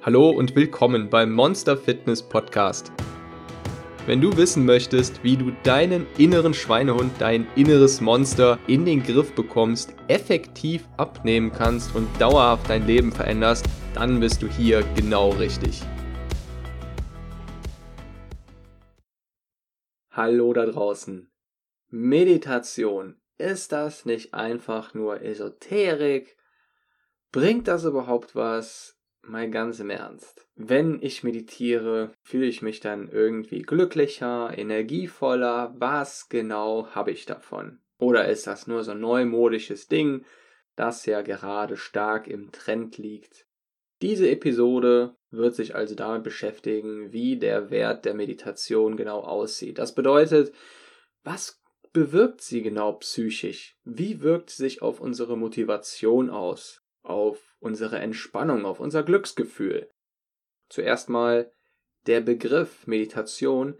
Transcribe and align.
Hallo 0.00 0.30
und 0.30 0.54
willkommen 0.54 1.10
beim 1.10 1.32
Monster 1.32 1.76
Fitness 1.76 2.22
Podcast. 2.22 2.92
Wenn 4.06 4.20
du 4.20 4.36
wissen 4.36 4.64
möchtest, 4.64 5.24
wie 5.24 5.36
du 5.36 5.50
deinen 5.64 6.06
inneren 6.16 6.54
Schweinehund, 6.54 7.10
dein 7.18 7.48
inneres 7.56 8.00
Monster 8.00 8.60
in 8.68 8.84
den 8.84 9.02
Griff 9.02 9.34
bekommst, 9.34 9.96
effektiv 10.06 10.88
abnehmen 10.98 11.50
kannst 11.50 11.96
und 11.96 12.08
dauerhaft 12.20 12.70
dein 12.70 12.86
Leben 12.86 13.10
veränderst, 13.10 13.66
dann 13.92 14.20
bist 14.20 14.40
du 14.40 14.46
hier 14.46 14.84
genau 14.94 15.30
richtig. 15.30 15.82
Hallo 20.12 20.52
da 20.52 20.64
draußen. 20.64 21.28
Meditation. 21.88 23.20
Ist 23.36 23.72
das 23.72 24.06
nicht 24.06 24.32
einfach 24.32 24.94
nur 24.94 25.22
Esoterik? 25.22 26.36
Bringt 27.32 27.66
das 27.66 27.82
überhaupt 27.82 28.36
was? 28.36 28.97
Mal 29.28 29.50
ganz 29.50 29.78
im 29.78 29.90
Ernst. 29.90 30.48
Wenn 30.56 31.02
ich 31.02 31.22
meditiere, 31.22 32.12
fühle 32.22 32.46
ich 32.46 32.62
mich 32.62 32.80
dann 32.80 33.10
irgendwie 33.10 33.60
glücklicher, 33.60 34.56
energievoller. 34.56 35.74
Was 35.76 36.30
genau 36.30 36.88
habe 36.94 37.10
ich 37.10 37.26
davon? 37.26 37.78
Oder 37.98 38.28
ist 38.28 38.46
das 38.46 38.66
nur 38.66 38.84
so 38.84 38.92
ein 38.92 39.00
neumodisches 39.00 39.86
Ding, 39.86 40.24
das 40.76 41.04
ja 41.04 41.20
gerade 41.20 41.76
stark 41.76 42.26
im 42.26 42.52
Trend 42.52 42.96
liegt? 42.96 43.46
Diese 44.00 44.30
Episode 44.30 45.14
wird 45.30 45.54
sich 45.54 45.74
also 45.74 45.94
damit 45.94 46.22
beschäftigen, 46.22 47.12
wie 47.12 47.36
der 47.36 47.70
Wert 47.70 48.06
der 48.06 48.14
Meditation 48.14 48.96
genau 48.96 49.20
aussieht. 49.20 49.78
Das 49.78 49.94
bedeutet, 49.94 50.54
was 51.22 51.60
bewirkt 51.92 52.40
sie 52.40 52.62
genau 52.62 52.92
psychisch? 52.92 53.76
Wie 53.84 54.22
wirkt 54.22 54.48
sie 54.48 54.62
sich 54.62 54.80
auf 54.80 55.00
unsere 55.00 55.36
Motivation 55.36 56.30
aus? 56.30 56.82
Auf 57.08 57.56
unsere 57.58 57.98
Entspannung, 57.98 58.66
auf 58.66 58.80
unser 58.80 59.02
Glücksgefühl. 59.02 59.88
Zuerst 60.68 61.08
mal, 61.08 61.50
der 62.06 62.20
Begriff 62.20 62.86
Meditation 62.86 63.78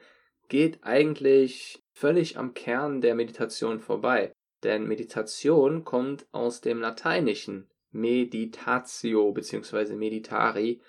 geht 0.49 0.83
eigentlich 0.83 1.85
völlig 1.93 2.39
am 2.39 2.55
Kern 2.55 3.03
der 3.03 3.15
Meditation 3.15 3.81
vorbei. 3.81 4.33
Denn 4.63 4.89
Meditation 4.89 5.85
kommt 5.85 6.27
aus 6.33 6.63
dem 6.63 6.81
Lateinischen 6.81 7.71
meditatio 7.91 9.33
bzw. 9.33 9.95
meditari 9.95 10.81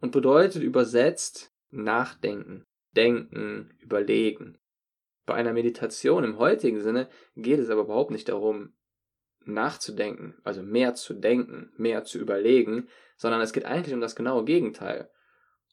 und 0.00 0.12
bedeutet 0.12 0.62
übersetzt 0.62 1.52
nachdenken, 1.70 2.64
denken, 2.96 3.76
überlegen. 3.80 4.58
Bei 5.26 5.34
einer 5.34 5.52
Meditation 5.52 6.24
im 6.24 6.38
heutigen 6.38 6.80
Sinne 6.80 7.08
geht 7.36 7.58
es 7.58 7.68
aber 7.68 7.82
überhaupt 7.82 8.10
nicht 8.10 8.28
darum, 8.28 8.74
nachzudenken, 9.52 10.34
also 10.44 10.62
mehr 10.62 10.94
zu 10.94 11.14
denken, 11.14 11.72
mehr 11.76 12.04
zu 12.04 12.18
überlegen, 12.18 12.88
sondern 13.16 13.40
es 13.40 13.52
geht 13.52 13.64
eigentlich 13.64 13.94
um 13.94 14.00
das 14.00 14.16
genaue 14.16 14.44
Gegenteil. 14.44 15.10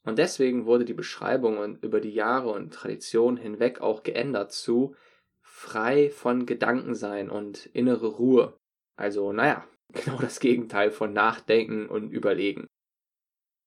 Und 0.04 0.18
deswegen 0.18 0.66
wurde 0.66 0.84
die 0.84 0.94
Beschreibung 0.94 1.78
über 1.80 2.00
die 2.00 2.12
Jahre 2.12 2.50
und 2.50 2.72
Tradition 2.72 3.36
hinweg 3.36 3.80
auch 3.80 4.02
geändert 4.02 4.52
zu 4.52 4.94
frei 5.42 6.10
von 6.10 6.46
Gedanken 6.46 6.94
sein 6.94 7.30
und 7.30 7.66
innere 7.66 8.06
Ruhe. 8.06 8.56
Also, 8.96 9.32
naja, 9.32 9.66
genau 9.92 10.18
das 10.18 10.40
Gegenteil 10.40 10.90
von 10.90 11.12
Nachdenken 11.12 11.88
und 11.88 12.10
Überlegen. 12.10 12.66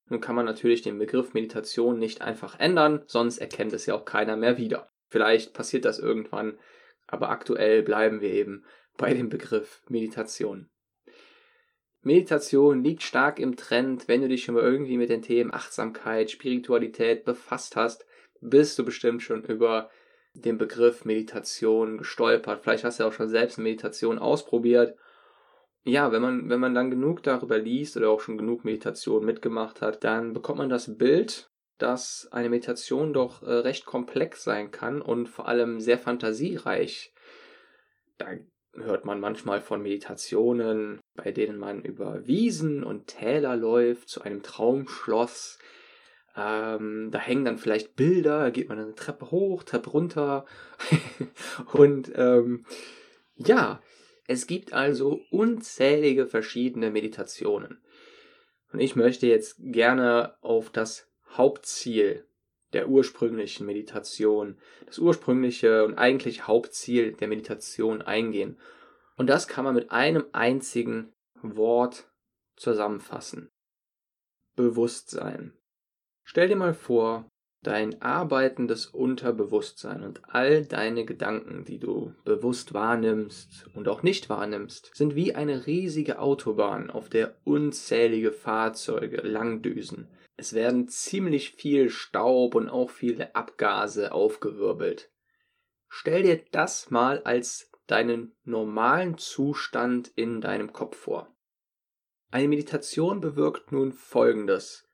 Nun 0.08 0.20
kann 0.20 0.34
man 0.34 0.44
natürlich 0.44 0.82
den 0.82 0.98
Begriff 0.98 1.32
Meditation 1.32 1.98
nicht 1.98 2.22
einfach 2.22 2.58
ändern, 2.58 3.02
sonst 3.06 3.38
erkennt 3.38 3.72
es 3.72 3.86
ja 3.86 3.94
auch 3.94 4.04
keiner 4.04 4.36
mehr 4.36 4.58
wieder. 4.58 4.90
Vielleicht 5.10 5.54
passiert 5.54 5.84
das 5.84 5.98
irgendwann, 5.98 6.58
aber 7.06 7.30
aktuell 7.30 7.82
bleiben 7.82 8.20
wir 8.20 8.30
eben 8.30 8.64
bei 9.02 9.14
dem 9.14 9.28
Begriff 9.28 9.82
Meditation. 9.88 10.70
Meditation 12.02 12.84
liegt 12.84 13.02
stark 13.02 13.40
im 13.40 13.56
Trend, 13.56 14.06
wenn 14.06 14.20
du 14.20 14.28
dich 14.28 14.44
schon 14.44 14.54
mal 14.54 14.62
irgendwie 14.62 14.96
mit 14.96 15.10
den 15.10 15.22
Themen 15.22 15.52
Achtsamkeit, 15.52 16.30
Spiritualität 16.30 17.24
befasst 17.24 17.74
hast, 17.74 18.06
bist 18.40 18.78
du 18.78 18.84
bestimmt 18.84 19.20
schon 19.20 19.42
über 19.42 19.90
den 20.34 20.56
Begriff 20.56 21.04
Meditation 21.04 21.98
gestolpert. 21.98 22.62
Vielleicht 22.62 22.84
hast 22.84 23.00
du 23.00 23.04
auch 23.04 23.12
schon 23.12 23.28
selbst 23.28 23.58
Meditation 23.58 24.20
ausprobiert. 24.20 24.96
Ja, 25.82 26.12
wenn 26.12 26.22
man, 26.22 26.48
wenn 26.48 26.60
man 26.60 26.74
dann 26.76 26.92
genug 26.92 27.24
darüber 27.24 27.58
liest 27.58 27.96
oder 27.96 28.08
auch 28.08 28.20
schon 28.20 28.38
genug 28.38 28.64
Meditation 28.64 29.24
mitgemacht 29.24 29.80
hat, 29.80 30.04
dann 30.04 30.32
bekommt 30.32 30.58
man 30.58 30.68
das 30.68 30.96
Bild, 30.96 31.50
dass 31.76 32.28
eine 32.30 32.50
Meditation 32.50 33.12
doch 33.12 33.42
äh, 33.42 33.50
recht 33.50 33.84
komplex 33.84 34.44
sein 34.44 34.70
kann 34.70 35.02
und 35.02 35.28
vor 35.28 35.48
allem 35.48 35.80
sehr 35.80 35.98
fantasiereich. 35.98 37.12
Da 38.16 38.28
hört 38.74 39.04
man 39.04 39.20
manchmal 39.20 39.60
von 39.60 39.82
Meditationen, 39.82 41.00
bei 41.14 41.30
denen 41.30 41.58
man 41.58 41.82
über 41.82 42.26
Wiesen 42.26 42.84
und 42.84 43.06
Täler 43.06 43.56
läuft 43.56 44.08
zu 44.08 44.22
einem 44.22 44.42
Traumschloss. 44.42 45.58
Ähm, 46.34 47.10
da 47.10 47.18
hängen 47.18 47.44
dann 47.44 47.58
vielleicht 47.58 47.94
Bilder, 47.94 48.40
da 48.40 48.50
geht 48.50 48.68
man 48.68 48.78
eine 48.78 48.94
Treppe 48.94 49.30
hoch, 49.30 49.64
Treppe 49.64 49.90
runter. 49.90 50.46
und 51.72 52.10
ähm, 52.14 52.64
ja, 53.36 53.82
es 54.26 54.46
gibt 54.46 54.72
also 54.72 55.20
unzählige 55.30 56.26
verschiedene 56.26 56.90
Meditationen. 56.90 57.82
Und 58.72 58.80
ich 58.80 58.96
möchte 58.96 59.26
jetzt 59.26 59.56
gerne 59.58 60.36
auf 60.40 60.70
das 60.70 61.06
Hauptziel 61.36 62.24
der 62.72 62.88
ursprünglichen 62.88 63.66
Meditation, 63.66 64.58
das 64.86 64.98
ursprüngliche 64.98 65.84
und 65.84 65.98
eigentliche 65.98 66.46
Hauptziel 66.46 67.12
der 67.12 67.28
Meditation 67.28 68.02
eingehen. 68.02 68.58
Und 69.16 69.28
das 69.28 69.48
kann 69.48 69.64
man 69.64 69.74
mit 69.74 69.90
einem 69.90 70.24
einzigen 70.32 71.12
Wort 71.42 72.10
zusammenfassen. 72.56 73.50
Bewusstsein. 74.56 75.52
Stell 76.24 76.48
dir 76.48 76.56
mal 76.56 76.74
vor, 76.74 77.26
dein 77.62 78.02
arbeitendes 78.02 78.86
Unterbewusstsein 78.86 80.02
und 80.02 80.20
all 80.28 80.64
deine 80.64 81.04
Gedanken, 81.04 81.64
die 81.64 81.78
du 81.78 82.12
bewusst 82.24 82.74
wahrnimmst 82.74 83.68
und 83.74 83.88
auch 83.88 84.02
nicht 84.02 84.28
wahrnimmst, 84.28 84.90
sind 84.94 85.14
wie 85.14 85.34
eine 85.34 85.66
riesige 85.66 86.18
Autobahn, 86.18 86.90
auf 86.90 87.08
der 87.08 87.36
unzählige 87.44 88.32
Fahrzeuge 88.32 89.18
langdüsen, 89.18 90.08
es 90.42 90.54
werden 90.54 90.88
ziemlich 90.88 91.52
viel 91.52 91.88
Staub 91.88 92.56
und 92.56 92.68
auch 92.68 92.90
viele 92.90 93.36
Abgase 93.36 94.10
aufgewirbelt. 94.10 95.08
Stell 95.86 96.24
dir 96.24 96.44
das 96.50 96.90
mal 96.90 97.22
als 97.22 97.70
deinen 97.86 98.34
normalen 98.42 99.18
Zustand 99.18 100.08
in 100.16 100.40
deinem 100.40 100.72
Kopf 100.72 100.96
vor. 100.96 101.32
Eine 102.32 102.48
Meditation 102.48 103.20
bewirkt 103.20 103.70
nun 103.70 103.92
Folgendes. 103.92 104.88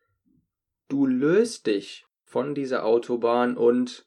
Du 0.88 1.06
löst 1.06 1.66
dich 1.66 2.04
von 2.24 2.54
dieser 2.54 2.84
Autobahn 2.84 3.56
und 3.56 4.06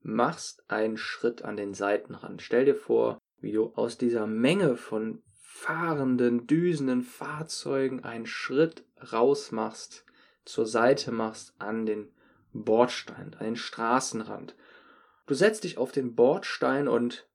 machst 0.00 0.62
einen 0.70 0.98
Schritt 0.98 1.40
an 1.40 1.56
den 1.56 1.72
Seitenrand. 1.72 2.42
Stell 2.42 2.66
dir 2.66 2.76
vor, 2.76 3.18
wie 3.38 3.52
du 3.52 3.72
aus 3.76 3.96
dieser 3.96 4.26
Menge 4.26 4.76
von 4.76 5.22
fahrenden, 5.40 6.46
düsenden 6.46 7.00
Fahrzeugen 7.00 8.04
einen 8.04 8.26
Schritt 8.26 8.84
rausmachst 9.10 10.04
zur 10.48 10.66
Seite 10.66 11.12
machst 11.12 11.54
an 11.58 11.84
den 11.84 12.10
Bordstein, 12.52 13.34
an 13.34 13.44
den 13.44 13.56
Straßenrand. 13.56 14.56
Du 15.26 15.34
setzt 15.34 15.64
dich 15.64 15.76
auf 15.76 15.92
den 15.92 16.14
Bordstein 16.14 16.88
und 16.88 17.28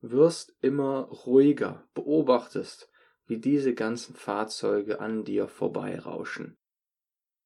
wirst 0.00 0.56
immer 0.60 1.02
ruhiger, 1.02 1.86
beobachtest, 1.94 2.88
wie 3.26 3.38
diese 3.38 3.74
ganzen 3.74 4.14
Fahrzeuge 4.14 5.00
an 5.00 5.24
dir 5.24 5.48
vorbeirauschen. 5.48 6.56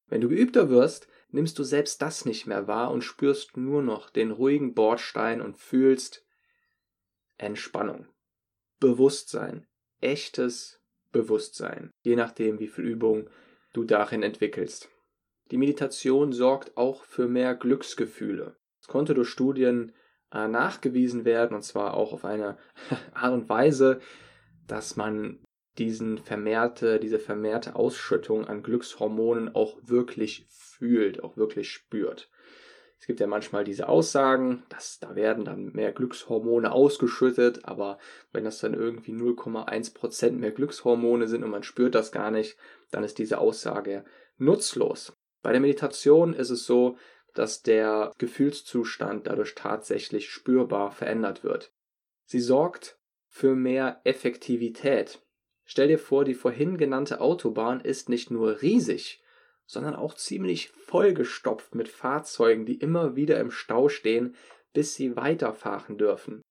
Wenn 0.08 0.20
du 0.20 0.28
geübter 0.28 0.68
wirst, 0.68 1.08
nimmst 1.30 1.58
du 1.58 1.64
selbst 1.64 2.00
das 2.02 2.24
nicht 2.26 2.46
mehr 2.46 2.68
wahr 2.68 2.90
und 2.90 3.02
spürst 3.02 3.56
nur 3.56 3.82
noch 3.82 4.10
den 4.10 4.30
ruhigen 4.30 4.74
Bordstein 4.74 5.40
und 5.40 5.56
fühlst 5.56 6.24
Entspannung, 7.38 8.06
Bewusstsein, 8.78 9.66
echtes 10.00 10.82
Bewusstsein, 11.12 11.90
je 12.02 12.16
nachdem, 12.16 12.58
wie 12.58 12.68
viel 12.68 12.84
Übung 12.84 13.28
du 13.76 13.84
darin 13.84 14.22
entwickelst. 14.22 14.88
Die 15.50 15.58
Meditation 15.58 16.32
sorgt 16.32 16.76
auch 16.76 17.04
für 17.04 17.28
mehr 17.28 17.54
Glücksgefühle. 17.54 18.56
Es 18.80 18.88
konnte 18.88 19.14
durch 19.14 19.28
Studien 19.28 19.92
äh, 20.32 20.48
nachgewiesen 20.48 21.24
werden, 21.24 21.54
und 21.54 21.62
zwar 21.62 21.94
auch 21.94 22.12
auf 22.12 22.24
eine 22.24 22.56
Art 23.14 23.32
und 23.32 23.48
Weise, 23.48 24.00
dass 24.66 24.96
man 24.96 25.38
diesen 25.78 26.18
vermehrte, 26.18 26.98
diese 26.98 27.18
vermehrte 27.18 27.76
Ausschüttung 27.76 28.46
an 28.46 28.62
Glückshormonen 28.62 29.54
auch 29.54 29.76
wirklich 29.82 30.46
fühlt, 30.48 31.22
auch 31.22 31.36
wirklich 31.36 31.70
spürt. 31.70 32.30
Es 32.98 33.06
gibt 33.06 33.20
ja 33.20 33.26
manchmal 33.26 33.64
diese 33.64 33.88
Aussagen, 33.88 34.64
dass 34.68 34.98
da 34.98 35.14
werden 35.14 35.44
dann 35.44 35.72
mehr 35.72 35.92
Glückshormone 35.92 36.72
ausgeschüttet, 36.72 37.64
aber 37.64 37.98
wenn 38.32 38.44
das 38.44 38.58
dann 38.58 38.74
irgendwie 38.74 39.12
0,1% 39.12 40.32
mehr 40.32 40.50
Glückshormone 40.50 41.28
sind 41.28 41.44
und 41.44 41.50
man 41.50 41.62
spürt 41.62 41.94
das 41.94 42.10
gar 42.10 42.30
nicht, 42.30 42.56
dann 42.90 43.04
ist 43.04 43.18
diese 43.18 43.38
Aussage 43.38 44.04
nutzlos. 44.38 45.12
Bei 45.42 45.52
der 45.52 45.60
Meditation 45.60 46.32
ist 46.32 46.50
es 46.50 46.66
so, 46.66 46.96
dass 47.34 47.62
der 47.62 48.12
Gefühlszustand 48.18 49.26
dadurch 49.26 49.54
tatsächlich 49.54 50.30
spürbar 50.30 50.90
verändert 50.90 51.44
wird. 51.44 51.72
Sie 52.24 52.40
sorgt 52.40 52.98
für 53.28 53.54
mehr 53.54 54.00
Effektivität. 54.04 55.20
Stell 55.64 55.88
dir 55.88 55.98
vor, 55.98 56.24
die 56.24 56.34
vorhin 56.34 56.78
genannte 56.78 57.20
Autobahn 57.20 57.80
ist 57.80 58.08
nicht 58.08 58.30
nur 58.30 58.62
riesig, 58.62 59.22
sondern 59.66 59.94
auch 59.94 60.14
ziemlich 60.14 60.70
vollgestopft 60.70 61.74
mit 61.74 61.88
Fahrzeugen, 61.88 62.66
die 62.66 62.76
immer 62.76 63.16
wieder 63.16 63.38
im 63.40 63.50
Stau 63.50 63.88
stehen, 63.88 64.34
bis 64.72 64.94
sie 64.94 65.16
weiterfahren 65.16 65.98
dürfen. 65.98 66.42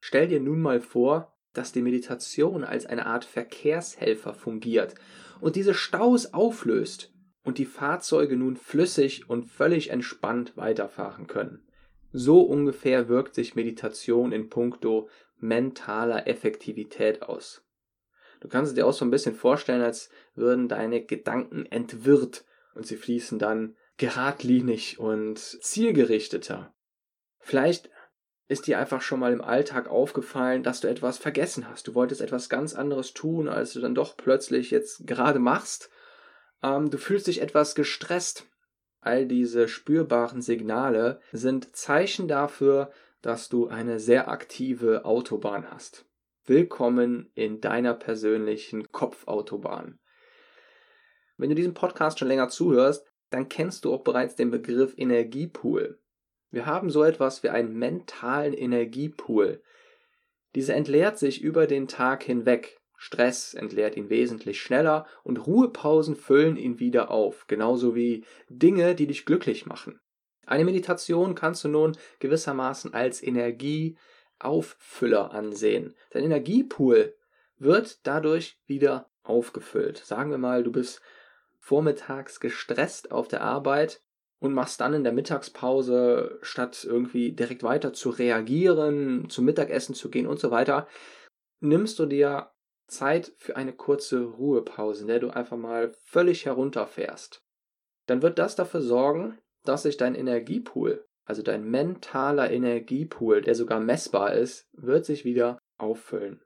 Stell 0.00 0.28
dir 0.28 0.40
nun 0.40 0.60
mal 0.60 0.80
vor, 0.80 1.34
dass 1.52 1.72
die 1.72 1.82
Meditation 1.82 2.64
als 2.64 2.86
eine 2.86 3.06
Art 3.06 3.24
Verkehrshelfer 3.24 4.34
fungiert 4.34 4.94
und 5.40 5.56
diese 5.56 5.74
Staus 5.74 6.32
auflöst 6.34 7.12
und 7.44 7.58
die 7.58 7.66
Fahrzeuge 7.66 8.36
nun 8.36 8.56
flüssig 8.56 9.28
und 9.28 9.44
völlig 9.44 9.90
entspannt 9.90 10.56
weiterfahren 10.56 11.26
können. 11.26 11.66
So 12.12 12.40
ungefähr 12.42 13.08
wirkt 13.08 13.34
sich 13.34 13.54
Meditation 13.54 14.32
in 14.32 14.48
puncto 14.48 15.08
mentaler 15.38 16.26
Effektivität 16.26 17.22
aus. 17.22 17.64
Du 18.40 18.48
kannst 18.48 18.70
es 18.70 18.74
dir 18.74 18.86
auch 18.86 18.92
so 18.92 19.04
ein 19.04 19.10
bisschen 19.10 19.34
vorstellen, 19.34 19.82
als 19.82 20.10
würden 20.34 20.68
deine 20.68 21.04
Gedanken 21.04 21.66
entwirrt 21.66 22.44
und 22.74 22.86
sie 22.86 22.96
fließen 22.96 23.38
dann 23.38 23.76
geradlinig 23.96 24.98
und 24.98 25.38
zielgerichteter. 25.38 26.74
Vielleicht 27.38 27.90
ist 28.46 28.66
dir 28.66 28.78
einfach 28.78 29.00
schon 29.00 29.20
mal 29.20 29.32
im 29.32 29.40
Alltag 29.40 29.88
aufgefallen, 29.88 30.62
dass 30.62 30.80
du 30.80 30.88
etwas 30.88 31.18
vergessen 31.18 31.68
hast. 31.68 31.88
Du 31.88 31.94
wolltest 31.94 32.20
etwas 32.20 32.48
ganz 32.48 32.74
anderes 32.74 33.14
tun, 33.14 33.48
als 33.48 33.72
du 33.72 33.80
dann 33.80 33.94
doch 33.94 34.16
plötzlich 34.16 34.70
jetzt 34.70 35.06
gerade 35.06 35.38
machst. 35.38 35.90
Ähm, 36.62 36.90
du 36.90 36.98
fühlst 36.98 37.26
dich 37.26 37.40
etwas 37.40 37.74
gestresst. 37.74 38.46
All 39.00 39.26
diese 39.26 39.68
spürbaren 39.68 40.42
Signale 40.42 41.20
sind 41.32 41.74
Zeichen 41.76 42.28
dafür, 42.28 42.90
dass 43.22 43.48
du 43.48 43.68
eine 43.68 44.00
sehr 44.00 44.28
aktive 44.28 45.04
Autobahn 45.04 45.70
hast. 45.70 46.06
Willkommen 46.44 47.30
in 47.34 47.60
deiner 47.60 47.94
persönlichen 47.94 48.90
Kopfautobahn. 48.92 49.98
Wenn 51.36 51.48
du 51.48 51.54
diesem 51.54 51.74
Podcast 51.74 52.18
schon 52.18 52.28
länger 52.28 52.48
zuhörst, 52.48 53.06
dann 53.30 53.48
kennst 53.48 53.84
du 53.84 53.92
auch 53.92 54.04
bereits 54.04 54.36
den 54.36 54.50
Begriff 54.50 54.94
Energiepool. 54.96 55.98
Wir 56.50 56.66
haben 56.66 56.90
so 56.90 57.02
etwas 57.02 57.42
wie 57.42 57.48
einen 57.48 57.74
mentalen 57.74 58.54
Energiepool. 58.54 59.60
Dieser 60.54 60.74
entleert 60.74 61.18
sich 61.18 61.42
über 61.42 61.66
den 61.66 61.88
Tag 61.88 62.22
hinweg. 62.22 62.80
Stress 62.96 63.54
entleert 63.54 63.96
ihn 63.96 64.08
wesentlich 64.08 64.62
schneller 64.62 65.08
und 65.24 65.44
Ruhepausen 65.46 66.14
füllen 66.14 66.56
ihn 66.56 66.78
wieder 66.78 67.10
auf, 67.10 67.48
genauso 67.48 67.96
wie 67.96 68.24
Dinge, 68.48 68.94
die 68.94 69.08
dich 69.08 69.26
glücklich 69.26 69.66
machen. 69.66 69.98
Eine 70.46 70.64
Meditation 70.64 71.34
kannst 71.34 71.64
du 71.64 71.68
nun 71.68 71.96
gewissermaßen 72.20 72.94
als 72.94 73.20
Energieauffüller 73.20 75.32
ansehen. 75.32 75.96
Dein 76.12 76.22
Energiepool 76.22 77.16
wird 77.56 78.06
dadurch 78.06 78.60
wieder 78.66 79.10
aufgefüllt. 79.24 79.98
Sagen 79.98 80.30
wir 80.30 80.38
mal, 80.38 80.62
du 80.62 80.70
bist 80.70 81.02
vormittags 81.64 82.40
gestresst 82.40 83.10
auf 83.10 83.26
der 83.26 83.40
Arbeit 83.40 84.02
und 84.38 84.52
machst 84.52 84.82
dann 84.82 84.92
in 84.92 85.02
der 85.02 85.14
Mittagspause, 85.14 86.38
statt 86.42 86.84
irgendwie 86.84 87.32
direkt 87.32 87.62
weiter 87.62 87.94
zu 87.94 88.10
reagieren, 88.10 89.30
zum 89.30 89.46
Mittagessen 89.46 89.94
zu 89.94 90.10
gehen 90.10 90.26
und 90.26 90.38
so 90.38 90.50
weiter, 90.50 90.86
nimmst 91.60 91.98
du 91.98 92.04
dir 92.04 92.50
Zeit 92.86 93.32
für 93.38 93.56
eine 93.56 93.72
kurze 93.72 94.24
Ruhepause, 94.24 95.02
in 95.02 95.08
der 95.08 95.20
du 95.20 95.30
einfach 95.30 95.56
mal 95.56 95.94
völlig 96.04 96.44
herunterfährst. 96.44 97.42
Dann 98.06 98.20
wird 98.20 98.38
das 98.38 98.56
dafür 98.56 98.82
sorgen, 98.82 99.38
dass 99.64 99.84
sich 99.84 99.96
dein 99.96 100.14
Energiepool, 100.14 101.06
also 101.24 101.40
dein 101.40 101.64
mentaler 101.64 102.50
Energiepool, 102.50 103.40
der 103.40 103.54
sogar 103.54 103.80
messbar 103.80 104.34
ist, 104.34 104.68
wird 104.72 105.06
sich 105.06 105.24
wieder 105.24 105.58
auffüllen. 105.78 106.42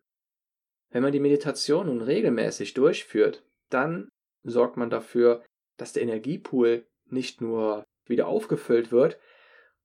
Wenn 0.91 1.03
man 1.03 1.11
die 1.11 1.19
Meditation 1.19 1.87
nun 1.87 2.03
regelmäßig 2.03 2.75
durchführt, 2.75 3.45
dann 3.69 4.09
sorgt 4.45 4.77
man 4.77 4.91
dafür, 4.91 5.43
dass 5.77 5.93
der 5.93 6.03
Energiepool 6.03 6.87
nicht 7.07 7.41
nur 7.41 7.85
wieder 8.07 8.27
aufgefüllt 8.27 8.91
wird, 8.91 9.19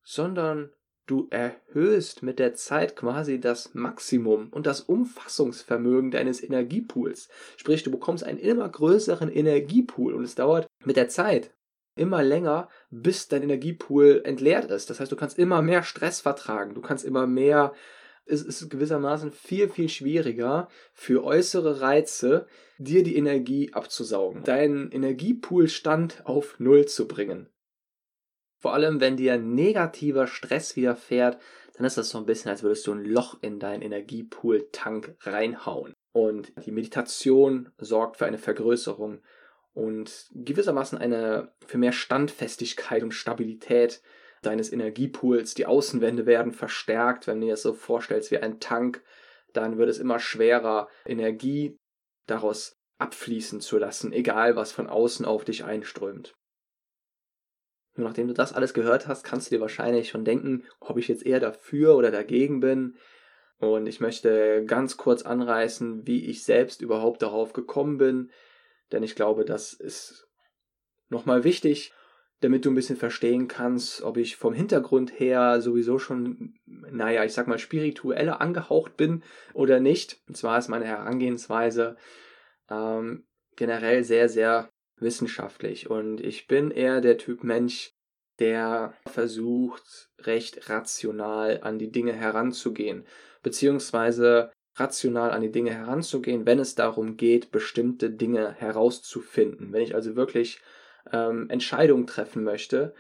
sondern 0.04 0.72
du 1.06 1.28
erhöhst 1.32 2.24
mit 2.24 2.40
der 2.40 2.54
Zeit 2.54 2.96
quasi 2.96 3.40
das 3.40 3.74
Maximum 3.74 4.50
und 4.50 4.66
das 4.66 4.82
Umfassungsvermögen 4.82 6.12
deines 6.12 6.42
Energiepools. 6.42 7.30
Sprich, 7.58 7.84
du 7.84 7.92
bekommst 7.92 8.24
einen 8.24 8.40
immer 8.40 8.70
größeren 8.70 9.30
Energiepool 9.30 10.14
und 10.14 10.24
es 10.24 10.36
dauert 10.36 10.68
mit 10.86 10.96
der 10.96 11.10
Zeit 11.10 11.54
immer 11.96 12.24
länger, 12.24 12.70
bis 12.90 13.28
dein 13.28 13.44
Energiepool 13.44 14.22
entleert 14.24 14.72
ist. 14.72 14.90
Das 14.90 15.00
heißt, 15.00 15.12
du 15.12 15.16
kannst 15.16 15.38
immer 15.38 15.62
mehr 15.62 15.84
Stress 15.84 16.22
vertragen, 16.22 16.74
du 16.74 16.82
kannst 16.82 17.06
immer 17.06 17.28
mehr 17.28 17.74
es 18.26 18.42
ist 18.42 18.70
gewissermaßen 18.70 19.32
viel, 19.32 19.70
viel 19.70 19.90
schwieriger 19.90 20.70
für 20.94 21.24
äußere 21.24 21.82
Reize, 21.82 22.48
dir 22.78 23.04
die 23.04 23.16
Energie 23.16 23.74
abzusaugen, 23.74 24.44
deinen 24.44 24.92
Energiepoolstand 24.92 26.26
auf 26.26 26.60
Null 26.60 26.86
zu 26.86 27.08
bringen. 27.08 27.50
Vor 28.60 28.74
allem, 28.74 29.02
wenn 29.02 29.18
dir 29.18 29.38
negativer 29.38 30.26
Stress 30.26 30.76
widerfährt, 30.76 31.38
dann 31.76 31.86
ist 31.86 31.98
das 31.98 32.10
so 32.10 32.18
ein 32.18 32.26
bisschen, 32.26 32.50
als 32.50 32.64
würdest 32.64 32.88
du 32.88 32.94
ein 32.94 33.04
Loch 33.04 33.38
in 33.42 33.60
deinen 33.60 33.82
Energiepool-Tank 33.82 35.18
reinhauen. 35.22 35.94
Und 36.14 36.54
die 36.66 36.72
Meditation 36.72 37.72
sorgt 37.78 38.18
für 38.18 38.26
eine 38.26 38.38
Vergrößerung 38.38 39.22
und 39.74 40.30
gewissermaßen 40.34 40.98
eine 40.98 41.52
für 41.66 41.80
mehr 41.80 41.92
Standfestigkeit 41.92 43.02
und 43.04 43.14
Stabilität 43.14 44.02
deines 44.46 44.72
Energiepools. 44.72 45.54
Die 45.54 45.66
Außenwände 45.66 46.26
werden 46.26 46.52
verstärkt, 46.52 47.28
wenn 47.28 47.40
du 47.40 47.48
dir 47.48 47.54
das 47.54 47.62
so 47.62 47.74
vorstellst 47.74 48.32
wie 48.32 48.38
ein 48.38 48.60
Tank, 48.60 49.04
dann 49.54 49.78
wird 49.78 49.90
es 49.90 50.00
immer 50.00 50.20
schwerer, 50.20 50.88
Energie 51.06 51.78
daraus 52.28 52.78
abfließen 52.98 53.62
zu 53.62 53.78
lassen, 53.78 54.14
egal 54.14 54.56
was 54.56 54.72
von 54.72 54.88
außen 54.88 55.26
auf 55.26 55.44
dich 55.44 55.64
einströmt. 55.64 56.36
Nur 57.96 58.08
nachdem 58.08 58.28
du 58.28 58.34
das 58.34 58.54
alles 58.54 58.74
gehört 58.74 59.08
hast, 59.08 59.24
kannst 59.24 59.52
du 59.52 59.56
dir 59.56 59.62
wahrscheinlich 59.62 60.10
schon 60.10 60.26
denken, 60.26 60.66
ob 60.80 60.98
ich 60.98 61.08
jetzt 61.08 61.26
eher 61.26 61.40
dafür 61.40 61.96
oder 61.96 62.12
dagegen 62.12 62.60
bin. 62.60 62.98
Und 63.60 63.86
ich 63.88 64.00
möchte 64.00 64.66
ganz 64.66 64.98
kurz 64.98 65.22
anreißen, 65.22 66.08
wie 66.08 66.26
ich 66.26 66.44
selbst 66.44 66.82
überhaupt 66.82 67.22
darauf 67.22 67.54
gekommen 67.54 67.98
bin, 67.98 68.32
denn 68.92 69.04
ich 69.04 69.16
glaube, 69.16 69.46
das 69.46 69.74
ist 69.74 70.28
nochmal 71.10 71.44
wichtig, 71.44 71.94
damit 72.44 72.66
du 72.66 72.72
ein 72.72 72.76
bisschen 72.76 72.98
verstehen 72.98 73.48
kannst, 73.48 74.02
ob 74.02 74.18
ich 74.18 74.36
vom 74.36 74.54
Hintergrund 74.54 75.18
her 75.20 75.62
sowieso 75.62 75.98
schon, 75.98 76.56
naja, 76.66 77.24
ich 77.24 77.34
sag 77.34 77.48
mal, 77.48 77.60
spiritueller 77.60 78.42
angehaucht 78.42 78.98
bin 78.98 79.24
oder 79.54 79.80
nicht. 79.80 80.22
Und 80.28 80.36
zwar 80.36 80.58
ist 80.58 80.68
meine 80.68 80.86
Herangehensweise 80.86 81.96
ähm, 82.70 83.26
generell 83.56 84.04
sehr, 84.04 84.28
sehr 84.28 84.70
wissenschaftlich. 84.98 85.90
Und 85.90 86.20
ich 86.20 86.48
bin 86.48 86.70
eher 86.70 87.00
der 87.00 87.18
Typ 87.18 87.44
Mensch, 87.44 87.94
der 88.40 88.94
versucht, 89.08 90.10
recht 90.20 90.70
rational 90.70 91.62
an 91.62 91.80
die 91.80 91.92
Dinge 91.92 92.14
heranzugehen, 92.14 93.06
beziehungsweise 93.42 94.52
rational 94.76 95.32
an 95.32 95.42
die 95.42 95.52
Dinge 95.52 95.72
heranzugehen, 95.72 96.46
wenn 96.46 96.60
es 96.60 96.76
darum 96.76 97.16
geht, 97.16 97.52
bestimmte 97.52 98.10
Dinge 98.10 98.54
herauszufinden. 98.54 99.72
Wenn 99.72 99.84
ich 99.84 99.96
also 99.96 100.16
wirklich 100.16 100.60
ähm, 101.12 101.50
Entscheidungen 101.50 102.08
treffen 102.08 102.44
möchte 102.44 102.94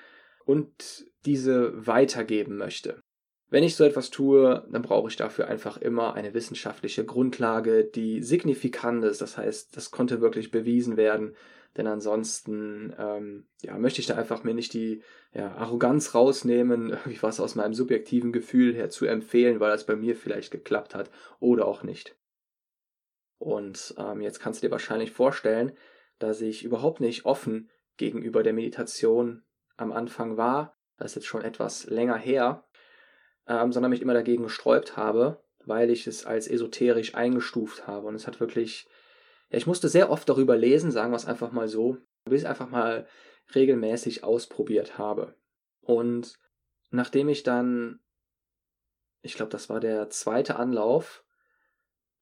und 0.45 1.05
diese 1.25 1.88
weitergeben 1.88 2.57
möchte. 2.57 3.01
Wenn 3.50 3.63
ich 3.63 3.75
so 3.75 3.83
etwas 3.83 4.10
tue, 4.10 4.67
dann 4.72 4.81
brauche 4.81 5.10
ich 5.10 5.15
dafür 5.15 5.48
einfach 5.48 5.77
immer 5.77 6.15
eine 6.15 6.33
wissenschaftliche 6.33 7.05
Grundlage, 7.05 7.83
die 7.86 8.24
signifikant 8.24 9.05
ist. 9.05 9.22
Das 9.22 9.38
heißt, 9.38 9.77
das 9.77 9.91
konnte 9.91 10.22
wirklich 10.22 10.50
bewiesen 10.50 10.98
werden. 10.98 11.36
Denn 11.77 11.88
ansonsten 11.88 12.95
ähm, 12.98 13.45
ja, 13.62 13.77
möchte 13.77 14.01
ich 14.01 14.07
da 14.07 14.15
einfach 14.15 14.43
mir 14.43 14.53
nicht 14.53 14.74
die 14.74 15.01
ja, 15.33 15.53
Arroganz 15.55 16.13
rausnehmen, 16.15 16.89
irgendwie 16.89 17.22
was 17.22 17.39
aus 17.39 17.55
meinem 17.55 17.74
subjektiven 17.74 18.31
Gefühl 18.31 18.74
her 18.74 18.89
zu 18.89 19.05
empfehlen, 19.05 19.60
weil 19.60 19.72
das 19.72 19.86
bei 19.86 19.95
mir 19.95 20.15
vielleicht 20.15 20.51
geklappt 20.51 20.95
hat 20.95 21.12
oder 21.39 21.67
auch 21.67 21.83
nicht. 21.83 22.15
Und 23.38 23.93
ähm, 23.98 24.22
jetzt 24.22 24.39
kannst 24.39 24.62
du 24.63 24.67
dir 24.67 24.72
wahrscheinlich 24.72 25.12
vorstellen, 25.12 25.74
dass 26.17 26.41
ich 26.41 26.63
überhaupt 26.63 27.01
nicht 27.01 27.25
offen 27.25 27.69
gegenüber 27.97 28.43
der 28.43 28.53
Meditation 28.53 29.43
am 29.77 29.91
Anfang 29.91 30.38
war. 30.38 30.77
Das 30.97 31.12
ist 31.12 31.15
jetzt 31.15 31.27
schon 31.27 31.41
etwas 31.41 31.85
länger 31.85 32.17
her, 32.17 32.65
ähm, 33.47 33.71
sondern 33.71 33.89
mich 33.89 34.01
immer 34.01 34.13
dagegen 34.13 34.43
gesträubt 34.43 34.95
habe, 34.97 35.43
weil 35.65 35.89
ich 35.89 36.07
es 36.07 36.25
als 36.25 36.47
esoterisch 36.47 37.15
eingestuft 37.15 37.88
habe. 37.88 38.07
Und 38.07 38.15
es 38.15 38.27
hat 38.27 38.39
wirklich 38.39 38.88
ja, 39.53 39.57
ich 39.57 39.67
musste 39.67 39.88
sehr 39.88 40.09
oft 40.09 40.27
darüber 40.27 40.57
lesen, 40.57 40.91
sagen 40.91 41.12
wir 41.12 41.15
es 41.15 41.27
einfach 41.27 41.51
mal 41.51 41.67
so, 41.67 41.97
bis 42.25 42.41
ich 42.41 42.43
es 42.43 42.50
einfach 42.50 42.69
mal 42.69 43.07
regelmäßig 43.53 44.23
ausprobiert 44.23 44.97
habe. 44.97 45.35
Und 45.81 46.39
nachdem 46.89 47.29
ich 47.29 47.43
dann, 47.43 48.00
ich 49.21 49.35
glaube, 49.35 49.51
das 49.51 49.69
war 49.69 49.79
der 49.79 50.09
zweite 50.09 50.55
Anlauf, 50.55 51.23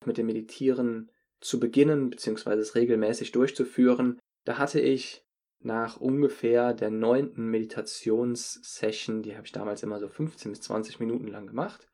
mit 0.06 0.18
dem 0.18 0.26
Meditieren 0.26 1.10
zu 1.40 1.60
beginnen, 1.60 2.10
beziehungsweise 2.10 2.62
es 2.62 2.76
regelmäßig 2.76 3.32
durchzuführen, 3.32 4.20
da 4.44 4.58
hatte 4.58 4.82
ich 4.82 5.24
nach 5.64 5.98
ungefähr 5.98 6.74
der 6.74 6.90
neunten 6.90 7.48
Meditationssession, 7.48 9.22
die 9.22 9.36
habe 9.36 9.46
ich 9.46 9.52
damals 9.52 9.84
immer 9.84 10.00
so 10.00 10.08
15 10.08 10.52
bis 10.52 10.62
20 10.62 11.00
Minuten 11.00 11.28
lang 11.28 11.48
gemacht. 11.48 11.88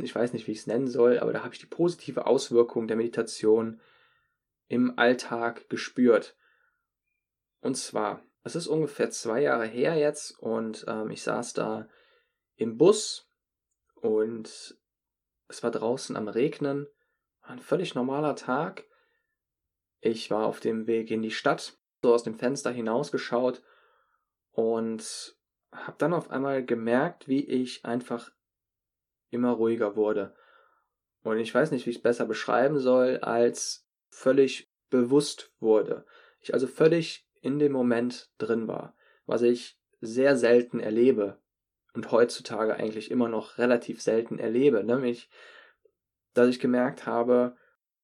Ich 0.00 0.14
weiß 0.14 0.32
nicht, 0.32 0.46
wie 0.46 0.52
ich 0.52 0.58
es 0.58 0.66
nennen 0.66 0.86
soll, 0.86 1.18
aber 1.18 1.32
da 1.32 1.42
habe 1.42 1.54
ich 1.54 1.60
die 1.60 1.66
positive 1.66 2.26
Auswirkung 2.26 2.86
der 2.86 2.96
Meditation 2.96 3.80
im 4.68 4.96
Alltag 4.98 5.68
gespürt. 5.68 6.36
Und 7.60 7.76
zwar, 7.76 8.22
es 8.44 8.54
ist 8.54 8.68
ungefähr 8.68 9.10
zwei 9.10 9.42
Jahre 9.42 9.66
her 9.66 9.96
jetzt 9.96 10.38
und 10.38 10.84
ähm, 10.86 11.10
ich 11.10 11.22
saß 11.22 11.54
da 11.54 11.88
im 12.54 12.78
Bus 12.78 13.28
und 13.94 14.78
es 15.48 15.62
war 15.62 15.70
draußen 15.72 16.16
am 16.16 16.28
Regnen. 16.28 16.86
Ein 17.40 17.58
völlig 17.58 17.94
normaler 17.94 18.36
Tag. 18.36 18.84
Ich 20.00 20.30
war 20.30 20.46
auf 20.46 20.60
dem 20.60 20.86
Weg 20.86 21.10
in 21.10 21.22
die 21.22 21.32
Stadt, 21.32 21.76
so 22.02 22.14
aus 22.14 22.22
dem 22.22 22.34
Fenster 22.34 22.70
hinausgeschaut 22.70 23.62
und 24.52 25.36
habe 25.72 25.96
dann 25.98 26.14
auf 26.14 26.30
einmal 26.30 26.64
gemerkt, 26.64 27.28
wie 27.28 27.44
ich 27.44 27.84
einfach 27.84 28.32
immer 29.30 29.50
ruhiger 29.50 29.96
wurde. 29.96 30.34
Und 31.22 31.38
ich 31.38 31.54
weiß 31.54 31.70
nicht, 31.70 31.86
wie 31.86 31.90
ich 31.90 31.96
es 31.96 32.02
besser 32.02 32.26
beschreiben 32.26 32.78
soll, 32.78 33.18
als 33.18 33.86
völlig 34.08 34.70
bewusst 34.88 35.52
wurde. 35.60 36.06
Ich 36.40 36.54
also 36.54 36.66
völlig 36.66 37.28
in 37.40 37.58
dem 37.58 37.72
Moment 37.72 38.30
drin 38.38 38.68
war, 38.68 38.96
was 39.26 39.42
ich 39.42 39.78
sehr 40.00 40.36
selten 40.36 40.80
erlebe 40.80 41.40
und 41.94 42.10
heutzutage 42.12 42.74
eigentlich 42.74 43.10
immer 43.10 43.28
noch 43.28 43.58
relativ 43.58 44.00
selten 44.00 44.38
erlebe, 44.38 44.84
nämlich 44.84 45.28
dass 46.34 46.48
ich 46.48 46.60
gemerkt 46.60 47.06
habe, 47.06 47.56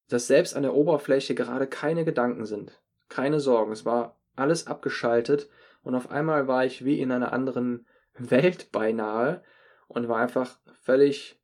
dass 0.09 0.27
selbst 0.27 0.57
an 0.57 0.65
der 0.65 0.75
Oberfläche 0.75 1.35
gerade 1.35 1.67
keine 1.67 2.05
Gedanken 2.05 2.47
sind, 2.47 2.83
keine 3.09 3.41
Sorgen, 3.41 3.73
es 3.73 3.85
war 3.85 4.21
alles 4.37 4.67
abgeschaltet 4.67 5.49
und 5.83 5.95
auf 5.95 6.11
einmal 6.11 6.49
war 6.49 6.65
ich 6.65 6.85
wie 6.85 7.01
in 7.01 7.13
einer 7.13 7.33
anderen 7.33 7.87
Welt 8.15 8.73
beinahe 8.73 9.43
und 9.89 10.09
war 10.09 10.19
einfach 10.19 10.59
völlig 10.83 11.41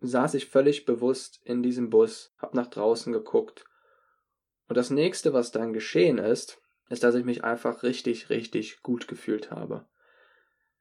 saß 0.00 0.34
ich 0.34 0.46
völlig 0.46 0.84
bewusst 0.84 1.40
in 1.44 1.62
diesem 1.62 1.90
Bus, 1.90 2.34
hab 2.38 2.54
nach 2.54 2.66
draußen 2.66 3.12
geguckt. 3.12 3.64
Und 4.68 4.76
das 4.76 4.90
nächste, 4.90 5.32
was 5.32 5.52
dann 5.52 5.72
geschehen 5.72 6.18
ist, 6.18 6.60
ist, 6.88 7.02
dass 7.02 7.14
ich 7.14 7.24
mich 7.24 7.44
einfach 7.44 7.82
richtig, 7.82 8.30
richtig 8.30 8.82
gut 8.82 9.08
gefühlt 9.08 9.50
habe. 9.50 9.86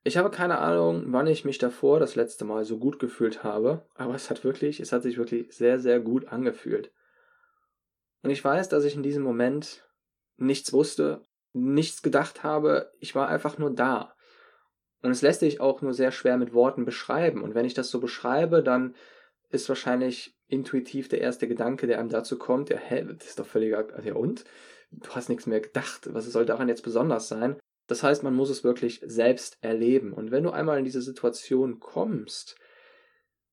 Ich 0.04 0.18
habe 0.18 0.30
keine 0.30 0.60
Ahnung, 0.60 1.06
wann 1.08 1.28
ich 1.28 1.46
mich 1.46 1.58
davor 1.58 2.00
das 2.00 2.16
letzte 2.16 2.46
Mal 2.46 2.64
so 2.64 2.78
gut 2.78 3.00
gefühlt 3.00 3.44
habe, 3.44 3.88
aber 3.96 4.14
es 4.14 4.30
hat 4.30 4.44
wirklich, 4.44 4.80
es 4.80 4.92
hat 4.92 5.02
sich 5.02 5.18
wirklich 5.18 5.52
sehr, 5.56 5.80
sehr 5.80 6.00
gut 6.00 6.28
angefühlt. 6.28 6.92
Und 8.26 8.32
ich 8.32 8.44
weiß, 8.44 8.70
dass 8.70 8.86
ich 8.86 8.96
in 8.96 9.04
diesem 9.04 9.22
Moment 9.22 9.88
nichts 10.38 10.74
wusste, 10.74 11.22
nichts 11.54 12.02
gedacht 12.02 12.42
habe, 12.42 12.92
ich 13.00 13.14
war 13.14 13.30
einfach 13.30 13.60
nur 13.60 13.70
da. 13.70 14.16
Und 15.04 15.12
es 15.12 15.22
lässt 15.22 15.42
sich 15.42 15.62
auch 15.62 15.84
nur 15.84 15.94
sehr 15.94 16.12
schwer 16.12 16.36
mit 16.38 16.52
Worten 16.52 16.86
beschreiben. 16.86 17.44
Und 17.44 17.54
wenn 17.54 17.68
ich 17.68 17.76
das 17.76 17.92
so 17.92 18.00
beschreibe, 18.00 18.64
dann 18.64 18.96
ist 19.52 19.70
wahrscheinlich 19.70 20.36
intuitiv 20.48 21.08
der 21.08 21.22
erste 21.22 21.48
Gedanke, 21.48 21.86
der 21.86 22.00
einem 22.00 22.10
dazu 22.10 22.40
kommt, 22.40 22.72
ja, 22.72 22.78
hä, 22.78 23.06
das 23.16 23.28
ist 23.28 23.38
doch 23.38 23.46
völliger, 23.46 23.86
ja 24.04 24.16
und? 24.16 24.44
Du 24.90 25.12
hast 25.12 25.30
nichts 25.30 25.46
mehr 25.46 25.62
gedacht, 25.62 26.12
was 26.12 26.26
soll 26.26 26.48
daran 26.48 26.68
jetzt 26.68 26.82
besonders 26.82 27.28
sein? 27.28 27.60
Das 27.86 28.02
heißt, 28.02 28.24
man 28.24 28.34
muss 28.34 28.50
es 28.50 28.64
wirklich 28.64 29.02
selbst 29.06 29.60
erleben. 29.62 30.14
Und 30.14 30.32
wenn 30.32 30.44
du 30.44 30.50
einmal 30.50 30.80
in 30.80 30.86
diese 30.86 31.04
Situation 31.04 31.80
kommst, 31.80 32.56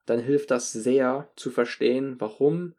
dann 0.06 0.18
hilft 0.18 0.50
das 0.50 0.72
sehr 0.72 1.30
zu 1.36 1.50
verstehen, 1.50 2.16
warum 2.18 2.74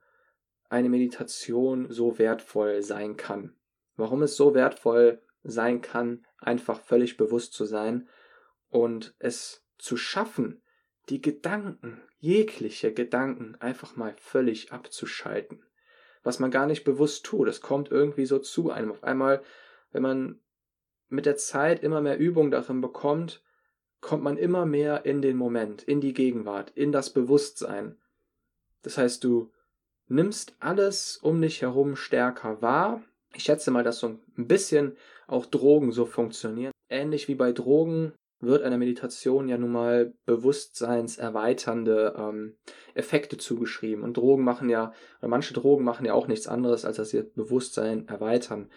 eine 0.74 0.90
Meditation 0.90 1.92
so 1.92 2.18
wertvoll 2.18 2.82
sein 2.82 3.16
kann. 3.16 3.56
Warum 3.96 4.24
es 4.24 4.36
so 4.36 4.56
wertvoll 4.56 5.22
sein 5.44 5.82
kann, 5.82 6.26
einfach 6.40 6.82
völlig 6.82 7.16
bewusst 7.16 7.54
zu 7.54 7.66
sein 7.66 8.10
und 8.70 9.14
es 9.20 9.64
zu 9.78 9.98
schaffen, 9.98 10.64
die 11.10 11.22
Gedanken, 11.22 12.02
jegliche 12.18 12.92
Gedanken 12.92 13.56
einfach 13.60 13.96
mal 13.98 14.16
völlig 14.18 14.72
abzuschalten. 14.72 15.64
Was 16.24 16.40
man 16.40 16.50
gar 16.50 16.66
nicht 16.66 16.84
bewusst 16.84 17.24
tut. 17.24 17.48
Es 17.48 17.62
kommt 17.62 17.92
irgendwie 17.92 18.26
so 18.26 18.40
zu 18.40 18.72
einem. 18.72 18.90
Auf 18.90 19.04
einmal, 19.04 19.44
wenn 19.92 20.02
man 20.02 20.42
mit 21.08 21.28
der 21.28 21.36
Zeit 21.36 21.84
immer 21.84 22.02
mehr 22.02 22.18
Übung 22.18 22.50
darin 22.50 22.82
bekommt, 22.82 23.44
kommt 24.02 24.24
man 24.24 24.38
immer 24.38 24.66
mehr 24.66 25.06
in 25.06 25.22
den 25.22 25.38
Moment, 25.38 25.84
in 25.84 26.02
die 26.02 26.14
Gegenwart, 26.14 26.72
in 26.72 26.92
das 26.92 27.14
Bewusstsein. 27.14 28.00
Das 28.82 28.98
heißt, 28.98 29.24
du 29.24 29.52
nimmst 30.08 30.56
alles 30.60 31.18
um 31.18 31.42
dich 31.42 31.62
herum 31.62 31.96
stärker 31.96 32.62
wahr. 32.62 33.02
Ich 33.36 33.44
schätze 33.44 33.72
mal, 33.72 33.84
dass 33.84 34.00
so 34.00 34.20
ein 34.38 34.48
bisschen 34.48 34.96
auch 35.28 35.46
Drogen 35.46 35.92
so 35.92 36.06
funktionieren. 36.06 36.72
Ähnlich 36.90 37.28
wie 37.28 37.36
bei 37.36 37.52
Drogen 37.52 38.14
wird 38.40 38.64
einer 38.64 38.78
Meditation 38.78 39.48
ja 39.48 39.58
nun 39.58 39.72
mal 39.72 40.14
bewusstseinserweiternde 40.26 42.16
ähm, 42.18 42.58
Effekte 42.94 43.38
zugeschrieben. 43.38 44.04
Und 44.04 44.18
Drogen 44.18 44.44
machen 44.44 44.70
ja, 44.70 44.94
oder 45.20 45.30
manche 45.30 45.54
Drogen 45.54 45.84
machen 45.84 46.06
ja 46.06 46.14
auch 46.14 46.28
nichts 46.28 46.48
anderes, 46.48 46.86
als 46.86 46.98
dass 46.98 47.10
sie 47.10 47.24
Bewusstsein 47.36 48.08
erweitern. 48.08 48.70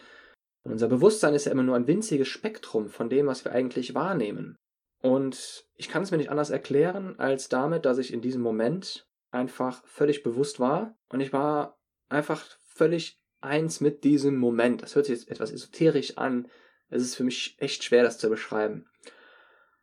Und 0.62 0.72
unser 0.72 0.88
Bewusstsein 0.88 1.34
ist 1.34 1.46
ja 1.46 1.52
immer 1.52 1.62
nur 1.62 1.76
ein 1.76 1.86
winziges 1.86 2.28
Spektrum 2.28 2.88
von 2.88 3.08
dem, 3.08 3.26
was 3.26 3.44
wir 3.44 3.52
eigentlich 3.52 3.94
wahrnehmen. 3.94 4.56
Und 5.02 5.66
ich 5.76 5.88
kann 5.88 6.02
es 6.02 6.10
mir 6.10 6.16
nicht 6.16 6.30
anders 6.30 6.50
erklären, 6.50 7.18
als 7.18 7.48
damit, 7.48 7.84
dass 7.84 7.98
ich 7.98 8.12
in 8.12 8.22
diesem 8.22 8.42
Moment 8.42 9.05
einfach 9.30 9.84
völlig 9.86 10.22
bewusst 10.22 10.60
war. 10.60 10.98
Und 11.08 11.20
ich 11.20 11.32
war 11.32 11.78
einfach 12.08 12.44
völlig 12.64 13.20
eins 13.40 13.80
mit 13.80 14.04
diesem 14.04 14.36
Moment. 14.36 14.82
Das 14.82 14.94
hört 14.94 15.06
sich 15.06 15.16
jetzt 15.16 15.30
etwas 15.30 15.52
esoterisch 15.52 16.18
an. 16.18 16.48
Es 16.88 17.02
ist 17.02 17.16
für 17.16 17.24
mich 17.24 17.56
echt 17.58 17.84
schwer, 17.84 18.02
das 18.02 18.18
zu 18.18 18.28
beschreiben. 18.28 18.86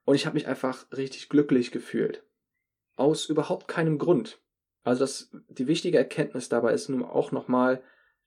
Und 0.05 0.15
ich 0.15 0.25
habe 0.25 0.35
mich 0.35 0.47
einfach 0.47 0.85
richtig 0.91 1.29
glücklich 1.29 1.71
gefühlt. 1.71 2.23
Aus 2.95 3.27
überhaupt 3.27 3.67
keinem 3.67 3.97
Grund. 3.97 4.41
Also 4.83 4.99
das, 4.99 5.31
die 5.47 5.67
wichtige 5.67 5.97
Erkenntnis 5.97 6.49
dabei 6.49 6.73
ist 6.73 6.89
nun 6.89 7.03
auch 7.03 7.31
nochmal, 7.31 7.81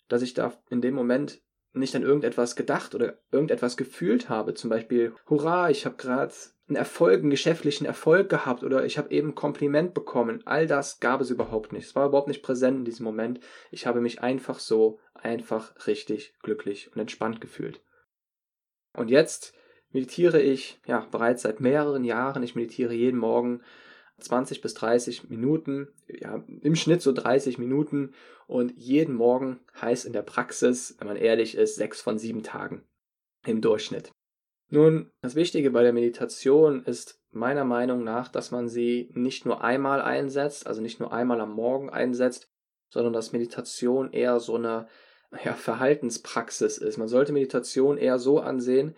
dass 0.08 0.22
ich 0.22 0.34
da 0.34 0.56
in 0.70 0.80
dem 0.80 0.94
Moment 0.94 1.42
nicht 1.72 1.94
an 1.94 2.02
irgendetwas 2.02 2.56
gedacht 2.56 2.94
oder 2.94 3.18
irgendetwas 3.30 3.76
gefühlt 3.76 4.28
habe. 4.28 4.54
Zum 4.54 4.70
Beispiel, 4.70 5.14
hurra, 5.28 5.68
ich 5.70 5.84
habe 5.84 5.96
gerade 5.96 6.32
einen 6.68 6.76
Erfolg, 6.76 7.20
einen 7.20 7.30
geschäftlichen 7.30 7.86
Erfolg 7.86 8.28
gehabt 8.28 8.64
oder 8.64 8.84
ich 8.84 8.98
habe 8.98 9.10
eben 9.10 9.34
Kompliment 9.34 9.94
bekommen. 9.94 10.42
All 10.46 10.66
das 10.66 10.98
gab 10.98 11.20
es 11.20 11.30
überhaupt 11.30 11.72
nicht. 11.72 11.86
Es 11.86 11.94
war 11.94 12.06
überhaupt 12.06 12.28
nicht 12.28 12.42
präsent 12.42 12.78
in 12.78 12.84
diesem 12.84 13.04
Moment. 13.04 13.40
Ich 13.70 13.86
habe 13.86 14.00
mich 14.00 14.20
einfach 14.20 14.58
so, 14.58 14.98
einfach 15.14 15.86
richtig 15.86 16.34
glücklich 16.42 16.90
und 16.92 17.00
entspannt 17.00 17.40
gefühlt. 17.40 17.80
Und 18.94 19.10
jetzt 19.10 19.54
meditiere 19.90 20.40
ich 20.40 20.80
ja 20.86 21.06
bereits 21.10 21.42
seit 21.42 21.60
mehreren 21.60 22.04
Jahren. 22.04 22.42
Ich 22.42 22.56
meditiere 22.56 22.94
jeden 22.94 23.18
Morgen 23.18 23.62
20 24.18 24.60
bis 24.60 24.74
30 24.74 25.28
Minuten, 25.28 25.88
ja, 26.08 26.42
im 26.62 26.74
Schnitt 26.74 27.02
so 27.02 27.12
30 27.12 27.58
Minuten 27.58 28.14
und 28.46 28.72
jeden 28.76 29.14
Morgen 29.14 29.60
heißt 29.80 30.06
in 30.06 30.12
der 30.12 30.22
Praxis, 30.22 30.96
wenn 30.98 31.08
man 31.08 31.16
ehrlich 31.16 31.54
ist, 31.54 31.76
sechs 31.76 32.00
von 32.00 32.18
sieben 32.18 32.42
Tagen 32.42 32.82
im 33.44 33.60
Durchschnitt. 33.60 34.10
Nun, 34.68 35.12
das 35.22 35.36
Wichtige 35.36 35.70
bei 35.70 35.82
der 35.82 35.92
Meditation 35.92 36.84
ist 36.84 37.20
meiner 37.30 37.64
Meinung 37.64 38.02
nach, 38.02 38.28
dass 38.28 38.50
man 38.50 38.68
sie 38.68 39.10
nicht 39.14 39.46
nur 39.46 39.62
einmal 39.62 40.02
einsetzt, 40.02 40.66
also 40.66 40.80
nicht 40.82 40.98
nur 40.98 41.12
einmal 41.12 41.40
am 41.40 41.52
Morgen 41.52 41.90
einsetzt, 41.90 42.50
sondern 42.88 43.12
dass 43.12 43.32
Meditation 43.32 44.12
eher 44.12 44.40
so 44.40 44.56
eine 44.56 44.88
ja, 45.44 45.52
Verhaltenspraxis 45.52 46.78
ist. 46.78 46.96
Man 46.96 47.08
sollte 47.08 47.32
Meditation 47.32 47.96
eher 47.98 48.18
so 48.18 48.40
ansehen, 48.40 48.96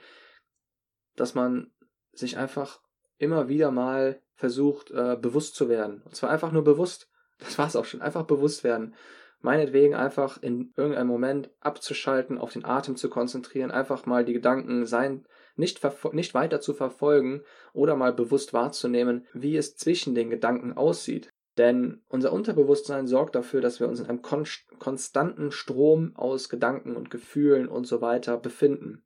dass 1.17 1.35
man 1.35 1.71
sich 2.13 2.39
einfach 2.39 2.81
immer 3.19 3.49
wieder 3.49 3.71
mal 3.71 4.23
versucht, 4.35 4.91
äh, 4.91 5.17
bewusst 5.21 5.57
zu 5.57 5.69
werden. 5.69 6.03
Und 6.05 6.15
zwar 6.15 6.31
einfach 6.31 6.53
nur 6.53 6.65
bewusst. 6.65 7.09
Das 7.41 7.57
war 7.57 7.69
es 7.69 7.77
auch 7.77 7.85
schon. 7.85 8.03
Einfach 8.03 8.25
bewusst 8.25 8.65
werden. 8.65 8.97
Meinetwegen 9.41 9.95
einfach 9.95 10.43
in 10.43 10.73
irgendeinem 10.77 11.07
Moment 11.07 11.51
abzuschalten, 11.61 12.37
auf 12.37 12.53
den 12.53 12.65
Atem 12.65 12.97
zu 12.97 13.09
konzentrieren, 13.09 13.71
einfach 13.71 14.07
mal 14.07 14.25
die 14.25 14.33
Gedanken 14.33 14.87
sein, 14.87 15.25
nicht, 15.59 15.81
nicht 16.13 16.35
weiter 16.35 16.61
zu 16.61 16.73
verfolgen 16.73 17.43
oder 17.73 17.97
mal 17.97 18.13
bewusst 18.13 18.53
wahrzunehmen, 18.53 19.27
wie 19.33 19.57
es 19.57 19.77
zwischen 19.77 20.15
den 20.15 20.31
Gedanken 20.31 20.73
aussieht. 20.73 21.31
Denn 21.59 22.03
unser 22.09 22.33
Unterbewusstsein 22.33 23.09
sorgt 23.09 23.35
dafür, 23.35 23.61
dass 23.61 23.81
wir 23.81 23.89
uns 23.89 23.99
in 23.99 24.07
einem 24.07 24.23
kon 24.23 24.47
konstanten 24.79 25.51
Strom 25.51 26.15
aus 26.15 26.49
Gedanken 26.49 26.95
und 26.95 27.11
Gefühlen 27.11 27.69
und 27.69 27.85
so 27.85 28.01
weiter 28.01 28.37
befinden. 28.37 29.05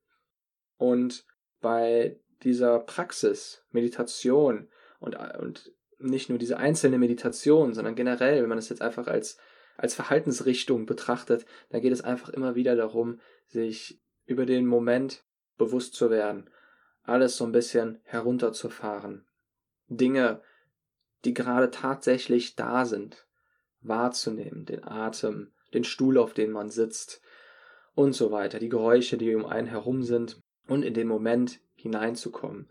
Und 0.77 1.25
bei 1.63 2.21
dieser 2.43 2.79
Praxis, 2.81 3.65
Meditation 3.71 4.69
und, 5.01 5.17
und 5.39 5.73
nicht 5.99 6.29
nur 6.29 6.39
diese 6.39 6.59
einzelne 6.59 6.99
Meditation, 6.99 7.73
sondern 7.73 7.95
generell, 7.95 8.43
wenn 8.43 8.49
man 8.49 8.59
es 8.59 8.69
jetzt 8.69 8.83
einfach 8.83 9.07
als, 9.07 9.39
als 9.79 9.95
Verhaltensrichtung 9.95 10.85
betrachtet, 10.85 11.47
dann 11.71 11.81
geht 11.81 11.93
es 11.93 12.03
einfach 12.03 12.29
immer 12.29 12.55
wieder 12.55 12.77
darum, 12.77 13.21
sich 13.47 14.03
über 14.27 14.45
den 14.45 14.67
Moment 14.67 15.25
bewusst 15.65 15.95
zu 15.95 16.11
werden, 16.11 16.51
alles 17.05 17.37
so 17.37 17.45
ein 17.45 17.53
bisschen 17.53 18.01
herunterzufahren, 18.05 19.27
Dinge, 19.89 20.43
die 21.25 21.35
gerade 21.35 21.71
tatsächlich 21.71 22.57
da 22.57 22.85
sind, 22.85 23.27
wahrzunehmen, 23.81 24.65
den 24.65 24.85
Atem, 24.85 25.53
den 25.75 25.85
Stuhl, 25.85 26.19
auf 26.19 26.35
dem 26.35 26.51
man 26.51 26.71
sitzt 26.71 27.23
und 27.95 28.15
so 28.15 28.31
weiter, 28.31 28.59
die 28.59 28.69
Geräusche, 28.69 29.17
die 29.19 29.35
um 29.35 29.47
einen 29.47 29.69
herum 29.69 30.03
sind 30.03 30.41
und 30.67 30.83
in 30.83 30.95
den 30.95 31.09
Moment 31.09 31.61
hineinzukommen. 31.75 32.71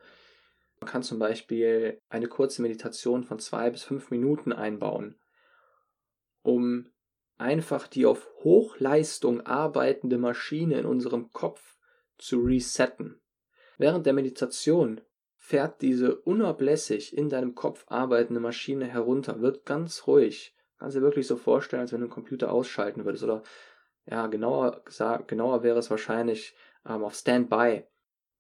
Man 0.80 0.90
kann 0.90 1.04
zum 1.04 1.20
Beispiel 1.20 2.02
eine 2.10 2.28
kurze 2.28 2.62
Meditation 2.62 3.24
von 3.24 3.40
zwei 3.40 3.70
bis 3.70 3.84
fünf 3.84 4.10
Minuten 4.10 4.52
einbauen, 4.52 5.20
um 6.42 6.90
einfach 7.38 7.88
die 7.88 8.06
auf 8.06 8.28
Hochleistung 8.44 9.42
arbeitende 9.42 10.18
Maschine 10.18 10.80
in 10.80 10.86
unserem 10.86 11.32
Kopf 11.32 11.78
zu 12.22 12.40
resetten. 12.40 13.20
Während 13.78 14.06
der 14.06 14.14
Meditation 14.14 15.02
fährt 15.38 15.82
diese 15.82 16.16
unablässig 16.16 17.18
in 17.18 17.30
deinem 17.30 17.56
Kopf 17.56 17.84
arbeitende 17.88 18.40
Maschine 18.40 18.86
herunter, 18.86 19.42
wird 19.42 19.66
ganz 19.66 20.06
ruhig. 20.08 20.56
Kannst 20.78 20.96
dir 20.96 21.02
wirklich 21.02 21.28
so 21.28 21.36
vorstellen, 21.36 21.82
als 21.82 21.92
wenn 21.92 22.00
du 22.00 22.06
einen 22.06 22.14
Computer 22.14 22.52
ausschalten 22.52 23.06
würdest. 23.06 23.24
Oder 23.24 23.44
ja, 24.06 24.28
genauer 24.28 24.84
genauer 25.28 25.64
wäre 25.64 25.80
es 25.80 25.90
wahrscheinlich 25.90 26.56
ähm, 26.88 27.04
auf 27.04 27.16
Standby. 27.16 27.86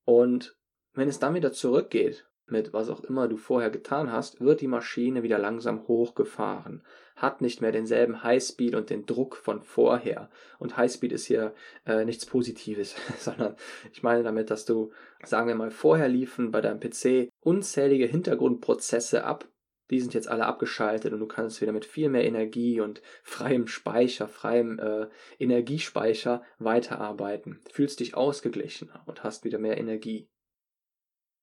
Und 0.05 0.57
wenn 0.93 1.07
es 1.07 1.19
dann 1.19 1.33
wieder 1.33 1.51
zurückgeht, 1.51 2.27
mit 2.45 2.73
was 2.73 2.89
auch 2.89 3.03
immer 3.03 3.27
du 3.27 3.37
vorher 3.37 3.69
getan 3.69 4.11
hast, 4.11 4.41
wird 4.41 4.61
die 4.61 4.67
Maschine 4.67 5.23
wieder 5.23 5.39
langsam 5.39 5.87
hochgefahren, 5.87 6.85
hat 7.21 7.41
nicht 7.41 7.61
mehr 7.61 7.71
denselben 7.71 8.23
Highspeed 8.23 8.75
und 8.75 8.89
den 8.89 9.05
Druck 9.05 9.35
von 9.35 9.61
vorher. 9.61 10.29
Und 10.59 10.77
Highspeed 10.77 11.11
ist 11.11 11.25
hier 11.25 11.53
äh, 11.85 12.05
nichts 12.05 12.25
Positives, 12.25 12.95
sondern 13.17 13.55
ich 13.91 14.03
meine 14.03 14.23
damit, 14.23 14.49
dass 14.49 14.65
du, 14.65 14.91
sagen 15.23 15.47
wir 15.47 15.55
mal, 15.55 15.71
vorher 15.71 16.07
liefen 16.07 16.51
bei 16.51 16.61
deinem 16.61 16.79
PC 16.79 17.29
unzählige 17.41 18.05
Hintergrundprozesse 18.05 19.23
ab, 19.23 19.47
die 19.91 19.99
sind 19.99 20.13
jetzt 20.13 20.29
alle 20.29 20.45
abgeschaltet 20.45 21.11
und 21.11 21.19
du 21.19 21.27
kannst 21.27 21.61
wieder 21.61 21.73
mit 21.73 21.83
viel 21.83 22.09
mehr 22.09 22.23
Energie 22.23 22.79
und 22.79 23.01
freiem 23.23 23.67
Speicher, 23.67 24.27
freiem 24.27 24.79
äh, 24.79 25.07
Energiespeicher 25.37 26.43
weiterarbeiten. 26.59 27.59
Fühlst 27.69 27.99
dich 27.99 28.15
ausgeglichener 28.15 29.03
und 29.05 29.23
hast 29.23 29.43
wieder 29.43 29.59
mehr 29.59 29.77
Energie. 29.77 30.29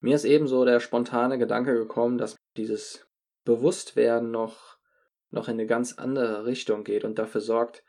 Mir 0.01 0.15
ist 0.15 0.25
ebenso 0.25 0.65
der 0.65 0.81
spontane 0.81 1.39
Gedanke 1.39 1.75
gekommen, 1.75 2.17
dass 2.17 2.37
dieses 2.57 3.07
Bewusstwerden 3.45 4.31
noch, 4.31 4.78
noch 5.31 5.49
in 5.49 5.55
eine 5.55 5.67
ganz 5.67 5.95
andere 5.95 6.47
Richtung 6.47 6.85
geht 6.85 7.05
und 7.05 7.19
dafür 7.19 7.41
sorgt, 7.41 7.85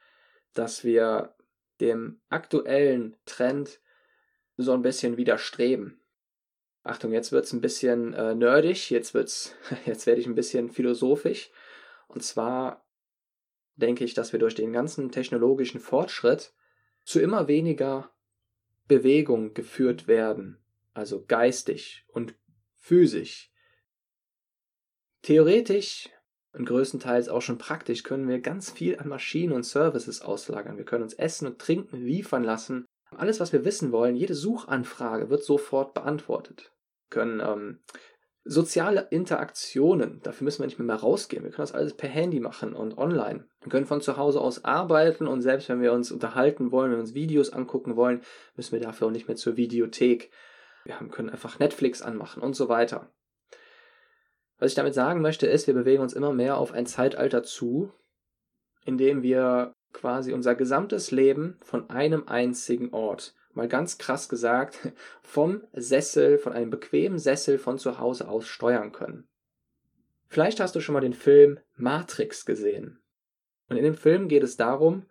dass 0.53 0.83
wir 0.83 1.35
dem 1.79 2.19
aktuellen 2.29 3.15
Trend 3.25 3.79
so 4.57 4.73
ein 4.73 4.81
bisschen 4.81 5.17
widerstreben. 5.17 6.01
Achtung, 6.83 7.13
jetzt 7.13 7.31
wird 7.31 7.45
es 7.45 7.53
ein 7.53 7.61
bisschen 7.61 8.13
äh, 8.13 8.35
nerdig, 8.35 8.89
jetzt 8.89 9.13
wird's, 9.13 9.55
jetzt 9.85 10.05
werde 10.05 10.21
ich 10.21 10.27
ein 10.27 10.35
bisschen 10.35 10.69
philosophisch. 10.69 11.51
Und 12.07 12.23
zwar 12.23 12.85
denke 13.75 14.03
ich, 14.03 14.13
dass 14.13 14.33
wir 14.33 14.39
durch 14.39 14.55
den 14.55 14.73
ganzen 14.73 15.11
technologischen 15.11 15.79
Fortschritt 15.79 16.53
zu 17.05 17.19
immer 17.19 17.47
weniger 17.47 18.11
Bewegung 18.87 19.53
geführt 19.53 20.07
werden, 20.07 20.57
also 20.93 21.23
geistig 21.25 22.05
und 22.07 22.35
physisch. 22.75 23.51
Theoretisch 25.21 26.09
und 26.59 26.65
größtenteils 26.65 27.29
auch 27.29 27.41
schon 27.41 27.57
praktisch 27.57 28.03
können 28.03 28.27
wir 28.27 28.39
ganz 28.39 28.69
viel 28.69 28.99
an 28.99 29.07
Maschinen 29.07 29.53
und 29.53 29.63
Services 29.63 30.21
auslagern. 30.21 30.77
Wir 30.77 30.85
können 30.85 31.03
uns 31.03 31.15
Essen 31.15 31.47
und 31.47 31.57
Trinken 31.57 31.97
liefern 31.97 32.43
lassen. 32.43 32.85
Alles, 33.17 33.39
was 33.39 33.51
wir 33.51 33.65
wissen 33.65 33.91
wollen, 33.91 34.15
jede 34.15 34.35
Suchanfrage 34.35 35.31
wird 35.31 35.43
sofort 35.43 35.95
beantwortet 35.95 36.71
können 37.09 37.41
ähm, 37.41 37.79
soziale 38.45 39.07
Interaktionen, 39.11 40.21
dafür 40.23 40.45
müssen 40.45 40.59
wir 40.59 40.67
nicht 40.67 40.79
mehr, 40.79 40.85
mehr 40.85 40.95
rausgehen. 40.95 41.43
Wir 41.43 41.51
können 41.51 41.63
das 41.63 41.73
alles 41.73 41.93
per 41.93 42.09
Handy 42.09 42.39
machen 42.39 42.73
und 42.73 42.97
online. 42.97 43.47
Wir 43.61 43.69
können 43.69 43.85
von 43.85 44.01
zu 44.01 44.17
Hause 44.17 44.41
aus 44.41 44.65
arbeiten 44.65 45.27
und 45.27 45.41
selbst 45.41 45.69
wenn 45.69 45.81
wir 45.81 45.93
uns 45.93 46.11
unterhalten 46.11 46.71
wollen, 46.71 46.91
wenn 46.91 46.97
wir 46.97 47.01
uns 47.01 47.13
Videos 47.13 47.51
angucken 47.51 47.95
wollen, 47.95 48.21
müssen 48.55 48.71
wir 48.71 48.79
dafür 48.79 49.07
auch 49.07 49.11
nicht 49.11 49.27
mehr 49.27 49.37
zur 49.37 49.57
Videothek. 49.57 50.31
Wir 50.85 50.95
können 51.09 51.29
einfach 51.29 51.59
Netflix 51.59 52.01
anmachen 52.01 52.41
und 52.41 52.55
so 52.55 52.69
weiter. 52.69 53.11
Was 54.59 54.71
ich 54.71 54.75
damit 54.75 54.93
sagen 54.93 55.21
möchte, 55.21 55.47
ist, 55.47 55.67
wir 55.67 55.73
bewegen 55.73 56.03
uns 56.03 56.13
immer 56.13 56.33
mehr 56.33 56.57
auf 56.57 56.71
ein 56.71 56.85
Zeitalter 56.85 57.43
zu, 57.43 57.91
in 58.85 58.97
dem 58.97 59.23
wir 59.23 59.73
quasi 59.93 60.33
unser 60.33 60.53
gesamtes 60.55 61.11
Leben 61.11 61.57
von 61.61 61.89
einem 61.89 62.27
einzigen 62.27 62.93
Ort 62.93 63.33
mal 63.53 63.67
ganz 63.67 63.97
krass 63.97 64.29
gesagt, 64.29 64.79
vom 65.21 65.63
Sessel, 65.73 66.37
von 66.37 66.53
einem 66.53 66.69
bequemen 66.69 67.19
Sessel 67.19 67.57
von 67.57 67.77
zu 67.77 67.99
Hause 67.99 68.27
aus 68.27 68.47
steuern 68.47 68.91
können. 68.91 69.27
Vielleicht 70.27 70.59
hast 70.59 70.75
du 70.75 70.79
schon 70.79 70.93
mal 70.93 71.01
den 71.01 71.13
Film 71.13 71.59
Matrix 71.75 72.45
gesehen. 72.45 72.99
Und 73.67 73.77
in 73.77 73.83
dem 73.83 73.95
Film 73.95 74.27
geht 74.27 74.43
es 74.43 74.57
darum, 74.57 75.05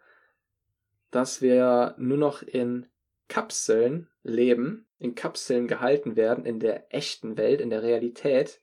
dass 1.11 1.42
wir 1.42 1.94
nur 1.99 2.18
noch 2.18 2.42
in 2.42 2.87
Kapseln 3.29 4.09
leben, 4.23 4.87
in 4.99 5.14
Kapseln 5.14 5.66
gehalten 5.68 6.16
werden, 6.16 6.44
in 6.44 6.61
der 6.61 6.94
echten 6.94 7.37
Welt, 7.37 7.61
in 7.61 7.70
der 7.70 7.83
Realität, 7.83 8.61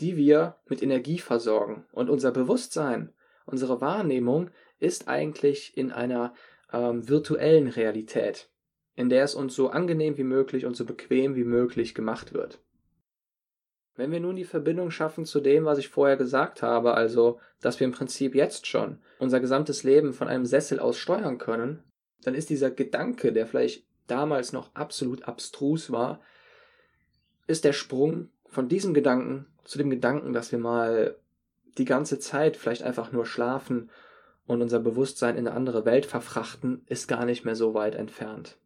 die 0.00 0.16
wir 0.16 0.56
mit 0.66 0.82
Energie 0.82 1.18
versorgen. 1.18 1.86
Und 1.92 2.10
unser 2.10 2.32
Bewusstsein, 2.32 3.12
unsere 3.46 3.80
Wahrnehmung 3.80 4.50
ist 4.78 5.08
eigentlich 5.08 5.76
in 5.76 5.90
einer 5.90 6.34
ähm, 6.72 7.08
virtuellen 7.08 7.68
Realität 7.68 8.50
in 8.96 9.10
der 9.10 9.22
es 9.22 9.34
uns 9.34 9.54
so 9.54 9.68
angenehm 9.68 10.16
wie 10.16 10.24
möglich 10.24 10.64
und 10.66 10.74
so 10.74 10.84
bequem 10.84 11.36
wie 11.36 11.44
möglich 11.44 11.94
gemacht 11.94 12.32
wird. 12.32 12.60
Wenn 13.94 14.10
wir 14.10 14.20
nun 14.20 14.36
die 14.36 14.44
Verbindung 14.44 14.90
schaffen 14.90 15.24
zu 15.24 15.40
dem, 15.40 15.64
was 15.64 15.78
ich 15.78 15.88
vorher 15.88 16.16
gesagt 16.16 16.62
habe, 16.62 16.94
also 16.94 17.38
dass 17.60 17.78
wir 17.78 17.86
im 17.86 17.92
Prinzip 17.92 18.34
jetzt 18.34 18.66
schon 18.66 18.98
unser 19.18 19.40
gesamtes 19.40 19.84
Leben 19.84 20.12
von 20.12 20.28
einem 20.28 20.44
Sessel 20.44 20.80
aus 20.80 20.98
steuern 20.98 21.38
können, 21.38 21.82
dann 22.22 22.34
ist 22.34 22.50
dieser 22.50 22.70
Gedanke, 22.70 23.32
der 23.32 23.46
vielleicht 23.46 23.86
damals 24.06 24.52
noch 24.52 24.74
absolut 24.74 25.24
abstrus 25.28 25.90
war, 25.92 26.20
ist 27.46 27.64
der 27.64 27.72
Sprung 27.72 28.30
von 28.46 28.68
diesem 28.68 28.92
Gedanken 28.92 29.46
zu 29.66 29.78
dem 29.78 29.90
Gedanken, 29.90 30.32
dass 30.32 30.52
wir 30.52 30.58
mal 30.58 31.16
die 31.76 31.84
ganze 31.84 32.18
Zeit 32.18 32.56
vielleicht 32.56 32.82
einfach 32.82 33.12
nur 33.12 33.26
schlafen 33.26 33.90
und 34.46 34.62
unser 34.62 34.80
Bewusstsein 34.80 35.36
in 35.36 35.46
eine 35.46 35.56
andere 35.56 35.84
Welt 35.84 36.06
verfrachten, 36.06 36.82
ist 36.86 37.08
gar 37.08 37.24
nicht 37.24 37.44
mehr 37.44 37.56
so 37.56 37.74
weit 37.74 37.94
entfernt. 37.94 38.58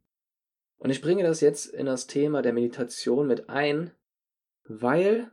Und 0.79 0.91
ich 0.91 1.03
bringe 1.03 1.23
das 1.23 1.41
jetzt 1.41 1.67
in 1.67 1.87
das 1.87 2.07
Thema 2.07 2.43
der 2.43 2.53
Meditation 2.53 3.27
mit 3.27 3.49
ein, 3.49 3.93
weil 4.65 5.31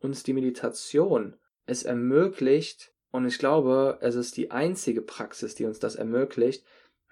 uns 0.00 0.22
die 0.22 0.32
Meditation 0.32 1.36
es 1.66 1.84
ermöglicht, 1.84 2.92
und 3.10 3.26
ich 3.26 3.38
glaube, 3.38 3.98
es 4.00 4.16
ist 4.16 4.36
die 4.36 4.50
einzige 4.50 5.00
Praxis, 5.00 5.54
die 5.54 5.64
uns 5.64 5.78
das 5.78 5.94
ermöglicht, 5.94 6.64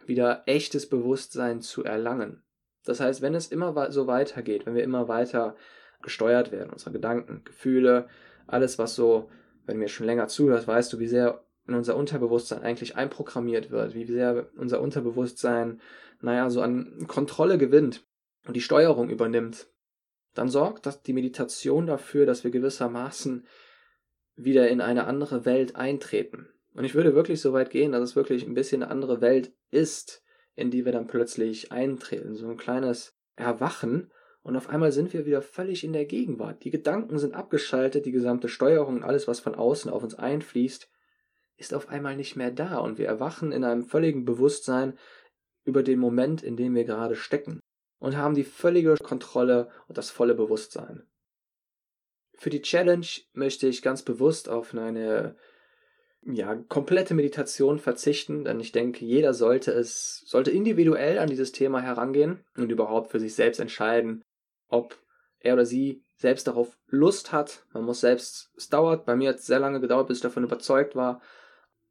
wieder 0.05 0.42
echtes 0.46 0.88
Bewusstsein 0.88 1.61
zu 1.62 1.85
erlangen. 1.85 2.42
Das 2.85 3.00
heißt, 3.00 3.22
wenn 3.22 3.35
es 3.35 3.46
immer 3.46 3.92
so 3.92 4.07
weitergeht, 4.07 4.66
wenn 4.66 4.74
wir 4.74 4.83
immer 4.83 5.09
weiter 5.09 5.55
gesteuert 6.03 6.53
werden, 6.53 6.71
unsere 6.71 6.93
Gedanken, 6.93 7.43
Gefühle, 7.45 8.09
alles, 8.47 8.79
was 8.79 8.95
so, 8.95 9.31
wenn 9.67 9.79
mir 9.79 9.88
schon 9.88 10.07
länger 10.07 10.29
zuhörst, 10.29 10.67
weißt 10.67 10.93
du, 10.93 10.99
wie 10.99 11.07
sehr 11.07 11.45
in 11.67 11.75
unser 11.75 11.97
Unterbewusstsein 11.97 12.62
eigentlich 12.62 12.97
einprogrammiert 12.97 13.71
wird, 13.71 13.95
wie 13.95 14.05
sehr 14.05 14.49
unser 14.57 14.81
Unterbewusstsein 14.81 15.81
naja, 16.23 16.49
so 16.51 16.62
an 16.62 17.07
Kontrolle 17.09 17.59
gewinnt 17.59 18.07
und 18.47 18.55
die 18.55 18.61
Steuerung 18.61 19.11
übernimmt, 19.11 19.69
dann 20.35 20.49
sorgt 20.49 20.87
das 20.87 21.03
die 21.03 21.12
Meditation 21.12 21.87
dafür, 21.87 22.25
dass 22.25 22.45
wir 22.45 22.51
gewissermaßen 22.51 23.47
wieder 24.37 24.69
in 24.69 24.81
eine 24.81 25.07
andere 25.07 25.45
Welt 25.45 25.77
eintreten. 25.77 26.49
Und 26.75 26.85
ich 26.85 26.95
würde 26.95 27.15
wirklich 27.15 27.41
so 27.41 27.53
weit 27.53 27.71
gehen, 27.71 27.93
dass 27.93 28.03
es 28.03 28.17
wirklich 28.17 28.47
ein 28.47 28.55
bisschen 28.55 28.83
eine 28.83 28.91
andere 28.91 29.21
Welt 29.21 29.53
ist, 29.71 30.23
in 30.55 30.71
die 30.71 30.85
wir 30.85 30.93
dann 30.93 31.07
plötzlich 31.07 31.71
eintreten. 31.71 32.35
So 32.35 32.49
ein 32.49 32.57
kleines 32.57 33.15
Erwachen 33.37 34.11
und 34.42 34.57
auf 34.57 34.68
einmal 34.68 34.92
sind 34.92 35.12
wir 35.12 35.24
wieder 35.24 35.42
völlig 35.42 35.85
in 35.85 35.92
der 35.92 36.05
Gegenwart. 36.05 36.64
Die 36.64 36.70
Gedanken 36.70 37.18
sind 37.18 37.35
abgeschaltet, 37.35 38.07
die 38.07 38.12
gesamte 38.12 38.48
Steuerung 38.48 38.96
und 38.96 39.05
alles, 39.05 39.28
was 39.28 39.40
von 39.40 39.55
außen 39.55 39.90
auf 39.90 40.02
uns 40.02 40.14
einfließt, 40.14 40.90
ist 41.57 41.74
auf 41.74 41.88
einmal 41.88 42.16
nicht 42.16 42.35
mehr 42.37 42.50
da 42.50 42.78
und 42.78 42.98
wir 42.98 43.07
erwachen 43.07 43.52
in 43.52 43.64
einem 43.64 43.85
völligen 43.85 44.24
Bewusstsein, 44.24 44.98
über 45.64 45.83
den 45.83 45.98
Moment, 45.98 46.42
in 46.42 46.57
dem 46.57 46.74
wir 46.74 46.85
gerade 46.85 47.14
stecken 47.14 47.61
und 47.98 48.16
haben 48.16 48.35
die 48.35 48.44
völlige 48.44 48.96
Kontrolle 48.96 49.70
und 49.87 49.96
das 49.96 50.11
volle 50.11 50.35
Bewusstsein. 50.35 51.07
Für 52.35 52.50
die 52.50 52.62
Challenge 52.62 53.07
möchte 53.33 53.68
ich 53.68 53.83
ganz 53.83 54.02
bewusst 54.02 54.48
auf 54.48 54.74
eine 54.74 55.37
ja, 56.22 56.57
komplette 56.57 57.14
Meditation 57.14 57.78
verzichten, 57.78 58.44
denn 58.44 58.59
ich 58.59 58.72
denke, 58.72 59.05
jeder 59.05 59.35
sollte 59.35 59.72
es, 59.72 60.22
sollte 60.26 60.50
individuell 60.50 61.18
an 61.18 61.28
dieses 61.28 61.52
Thema 61.52 61.81
herangehen 61.81 62.44
und 62.57 62.72
überhaupt 62.72 63.11
für 63.11 63.20
sich 63.20 63.35
selbst 63.35 63.61
entscheiden, 63.61 64.24
ob 64.73 64.99
er 65.39 65.55
oder 65.55 65.67
sie 65.67 66.03
selbst 66.17 66.47
darauf 66.47 66.77
Lust 66.87 67.33
hat. 67.33 67.65
Man 67.73 67.85
muss 67.85 68.01
selbst, 68.01 68.53
es 68.57 68.69
dauert, 68.69 69.05
bei 69.05 69.17
mir 69.17 69.31
hat 69.31 69.37
es 69.37 69.47
sehr 69.47 69.59
lange 69.59 69.81
gedauert, 69.81 70.09
bis 70.09 70.19
ich 70.19 70.23
davon 70.23 70.45
überzeugt 70.45 70.97
war, 70.97 71.21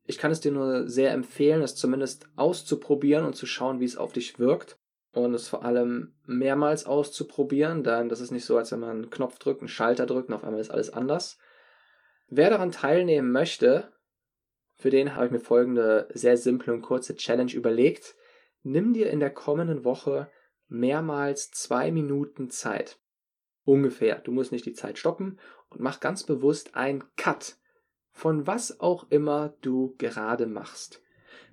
ich 0.05 0.17
kann 0.17 0.31
es 0.31 0.41
dir 0.41 0.51
nur 0.51 0.89
sehr 0.89 1.11
empfehlen, 1.11 1.61
es 1.61 1.75
zumindest 1.75 2.27
auszuprobieren 2.35 3.23
und 3.23 3.35
zu 3.35 3.45
schauen, 3.45 3.79
wie 3.79 3.85
es 3.85 3.97
auf 3.97 4.13
dich 4.13 4.39
wirkt. 4.39 4.77
Und 5.13 5.33
es 5.33 5.49
vor 5.49 5.65
allem 5.65 6.13
mehrmals 6.25 6.85
auszuprobieren, 6.85 7.83
denn 7.83 8.07
das 8.07 8.21
ist 8.21 8.31
nicht 8.31 8.45
so, 8.45 8.57
als 8.57 8.71
wenn 8.71 8.79
man 8.79 8.89
einen 8.89 9.09
Knopf 9.09 9.39
drückt, 9.39 9.61
einen 9.61 9.67
Schalter 9.67 10.05
drückt 10.05 10.29
und 10.29 10.35
auf 10.35 10.43
einmal 10.43 10.61
ist 10.61 10.71
alles 10.71 10.89
anders. 10.89 11.37
Wer 12.29 12.49
daran 12.49 12.71
teilnehmen 12.71 13.31
möchte, 13.31 13.91
für 14.75 14.89
den 14.89 15.15
habe 15.15 15.25
ich 15.25 15.31
mir 15.31 15.41
folgende 15.41 16.07
sehr 16.13 16.37
simple 16.37 16.73
und 16.73 16.81
kurze 16.81 17.15
Challenge 17.15 17.51
überlegt. 17.51 18.15
Nimm 18.63 18.93
dir 18.93 19.09
in 19.09 19.19
der 19.19 19.31
kommenden 19.31 19.83
Woche 19.83 20.29
mehrmals 20.71 21.51
zwei 21.51 21.91
Minuten 21.91 22.49
Zeit. 22.49 22.99
Ungefähr. 23.63 24.19
Du 24.19 24.31
musst 24.31 24.51
nicht 24.51 24.65
die 24.65 24.73
Zeit 24.73 24.97
stoppen 24.97 25.39
und 25.69 25.81
mach 25.81 25.99
ganz 25.99 26.23
bewusst 26.23 26.75
einen 26.75 27.03
Cut 27.15 27.57
von 28.11 28.45
was 28.45 28.79
auch 28.79 29.09
immer 29.09 29.55
du 29.61 29.95
gerade 29.97 30.45
machst. 30.45 31.01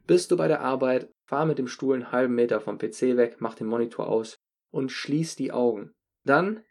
Bist 0.06 0.30
du 0.30 0.36
bei 0.36 0.48
der 0.48 0.60
Arbeit, 0.60 1.12
fahr 1.24 1.46
mit 1.46 1.58
dem 1.58 1.68
Stuhl 1.68 1.94
einen 1.94 2.12
halben 2.12 2.34
Meter 2.34 2.60
vom 2.60 2.78
PC 2.78 3.16
weg, 3.16 3.36
mach 3.40 3.54
den 3.54 3.66
Monitor 3.66 4.08
aus 4.08 4.38
und 4.70 4.90
schließ 4.90 5.36
die 5.36 5.52
Augen. 5.52 5.94
dann 6.24 6.62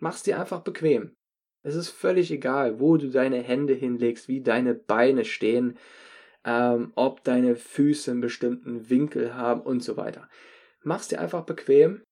mach's 0.00 0.22
dir 0.22 0.38
einfach 0.38 0.60
bequem. 0.60 1.16
Es 1.62 1.74
ist 1.74 1.88
völlig 1.88 2.30
egal, 2.30 2.78
wo 2.78 2.96
du 2.96 3.10
deine 3.10 3.42
Hände 3.42 3.74
hinlegst, 3.74 4.28
wie 4.28 4.42
deine 4.42 4.74
Beine 4.74 5.24
stehen, 5.24 5.76
ähm, 6.44 6.92
ob 6.94 7.24
deine 7.24 7.56
Füße 7.56 8.12
einen 8.12 8.20
bestimmten 8.20 8.88
Winkel 8.90 9.34
haben 9.34 9.62
und 9.62 9.82
so 9.82 9.96
weiter. 9.96 10.28
Mach's 10.82 11.08
dir 11.08 11.20
einfach 11.20 11.44
bequem 11.44 12.04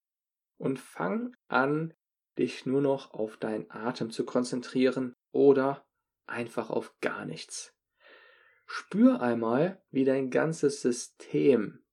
und 0.59 0.79
fang 0.79 1.35
an, 1.49 1.95
dich 2.39 2.67
nur 2.67 2.81
noch 2.81 3.15
auf 3.15 3.37
deinen 3.37 3.71
Atem 3.71 4.11
zu 4.11 4.25
konzentrieren 4.25 5.15
oder 5.33 5.87
einfach 6.27 6.71
auf 6.71 6.95
gar 7.01 7.25
nichts. 7.25 7.73
Spür 8.67 9.23
einmal, 9.23 9.81
wie 9.91 10.05
dein 10.05 10.31
ganzes 10.31 10.83
System 10.83 11.85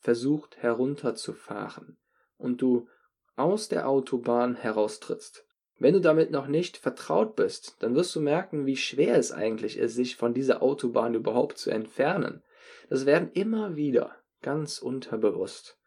versucht 0.00 0.56
herunterzufahren 0.58 1.96
und 2.36 2.60
du 2.60 2.88
aus 3.36 3.68
der 3.68 3.88
Autobahn 3.88 4.56
heraustrittst. 4.56 5.46
Wenn 5.78 5.92
du 5.94 6.00
damit 6.00 6.30
noch 6.30 6.46
nicht 6.46 6.78
vertraut 6.78 7.36
bist, 7.36 7.76
dann 7.80 7.94
wirst 7.94 8.14
du 8.16 8.20
merken, 8.20 8.66
wie 8.66 8.76
schwer 8.76 9.16
es 9.16 9.30
eigentlich 9.30 9.76
ist, 9.76 9.94
sich 9.94 10.16
von 10.16 10.32
dieser 10.32 10.62
Autobahn 10.62 11.14
überhaupt 11.14 11.58
zu 11.58 11.70
entfernen. 11.70 12.42
Das 12.88 13.04
werden 13.04 13.30
immer 13.32 13.76
wieder 13.76 14.16
ganz 14.40 14.78
unterbewusst 14.78 15.78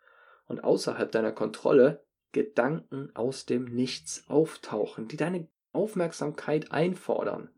und 0.49 0.63
außerhalb 0.63 1.09
deiner 1.09 1.31
Kontrolle 1.31 2.03
Gedanken 2.33 3.15
aus 3.15 3.45
dem 3.45 3.65
Nichts 3.65 4.25
auftauchen, 4.27 5.07
die 5.07 5.15
deine 5.15 5.47
Aufmerksamkeit 5.71 6.71
einfordern. 6.71 7.49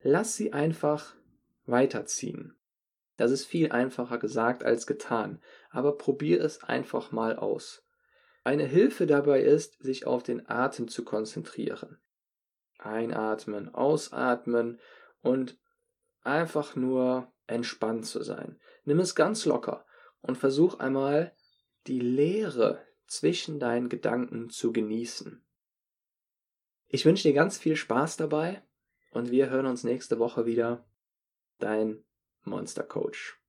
Lass 0.00 0.36
sie 0.36 0.52
einfach 0.52 1.14
weiterziehen. 1.66 2.56
Das 3.16 3.30
ist 3.30 3.44
viel 3.44 3.72
einfacher 3.72 4.18
gesagt 4.18 4.62
als 4.64 4.86
getan, 4.86 5.42
aber 5.70 5.96
probier 5.96 6.40
es 6.42 6.62
einfach 6.62 7.12
mal 7.12 7.36
aus. 7.36 7.84
Eine 8.44 8.64
Hilfe 8.64 9.06
dabei 9.06 9.40
ist, 9.40 9.82
sich 9.82 10.06
auf 10.06 10.22
den 10.22 10.48
Atem 10.48 10.88
zu 10.88 11.04
konzentrieren. 11.04 11.98
Einatmen, 12.78 13.74
ausatmen 13.74 14.78
und 15.22 15.58
einfach 16.22 16.76
nur 16.76 17.32
entspannt 17.46 18.06
zu 18.06 18.22
sein. 18.22 18.60
Nimm 18.84 19.00
es 19.00 19.14
ganz 19.14 19.44
locker 19.44 19.86
und 20.20 20.36
versuch 20.36 20.78
einmal 20.78 21.35
die 21.86 22.00
Leere 22.00 22.84
zwischen 23.06 23.58
deinen 23.58 23.88
Gedanken 23.88 24.50
zu 24.50 24.72
genießen. 24.72 25.44
Ich 26.88 27.04
wünsche 27.04 27.28
dir 27.28 27.34
ganz 27.34 27.58
viel 27.58 27.76
Spaß 27.76 28.16
dabei 28.16 28.62
und 29.10 29.30
wir 29.30 29.50
hören 29.50 29.66
uns 29.66 29.84
nächste 29.84 30.18
Woche 30.18 30.46
wieder. 30.46 30.84
Dein 31.58 32.04
Monster 32.42 32.84
Coach. 32.84 33.40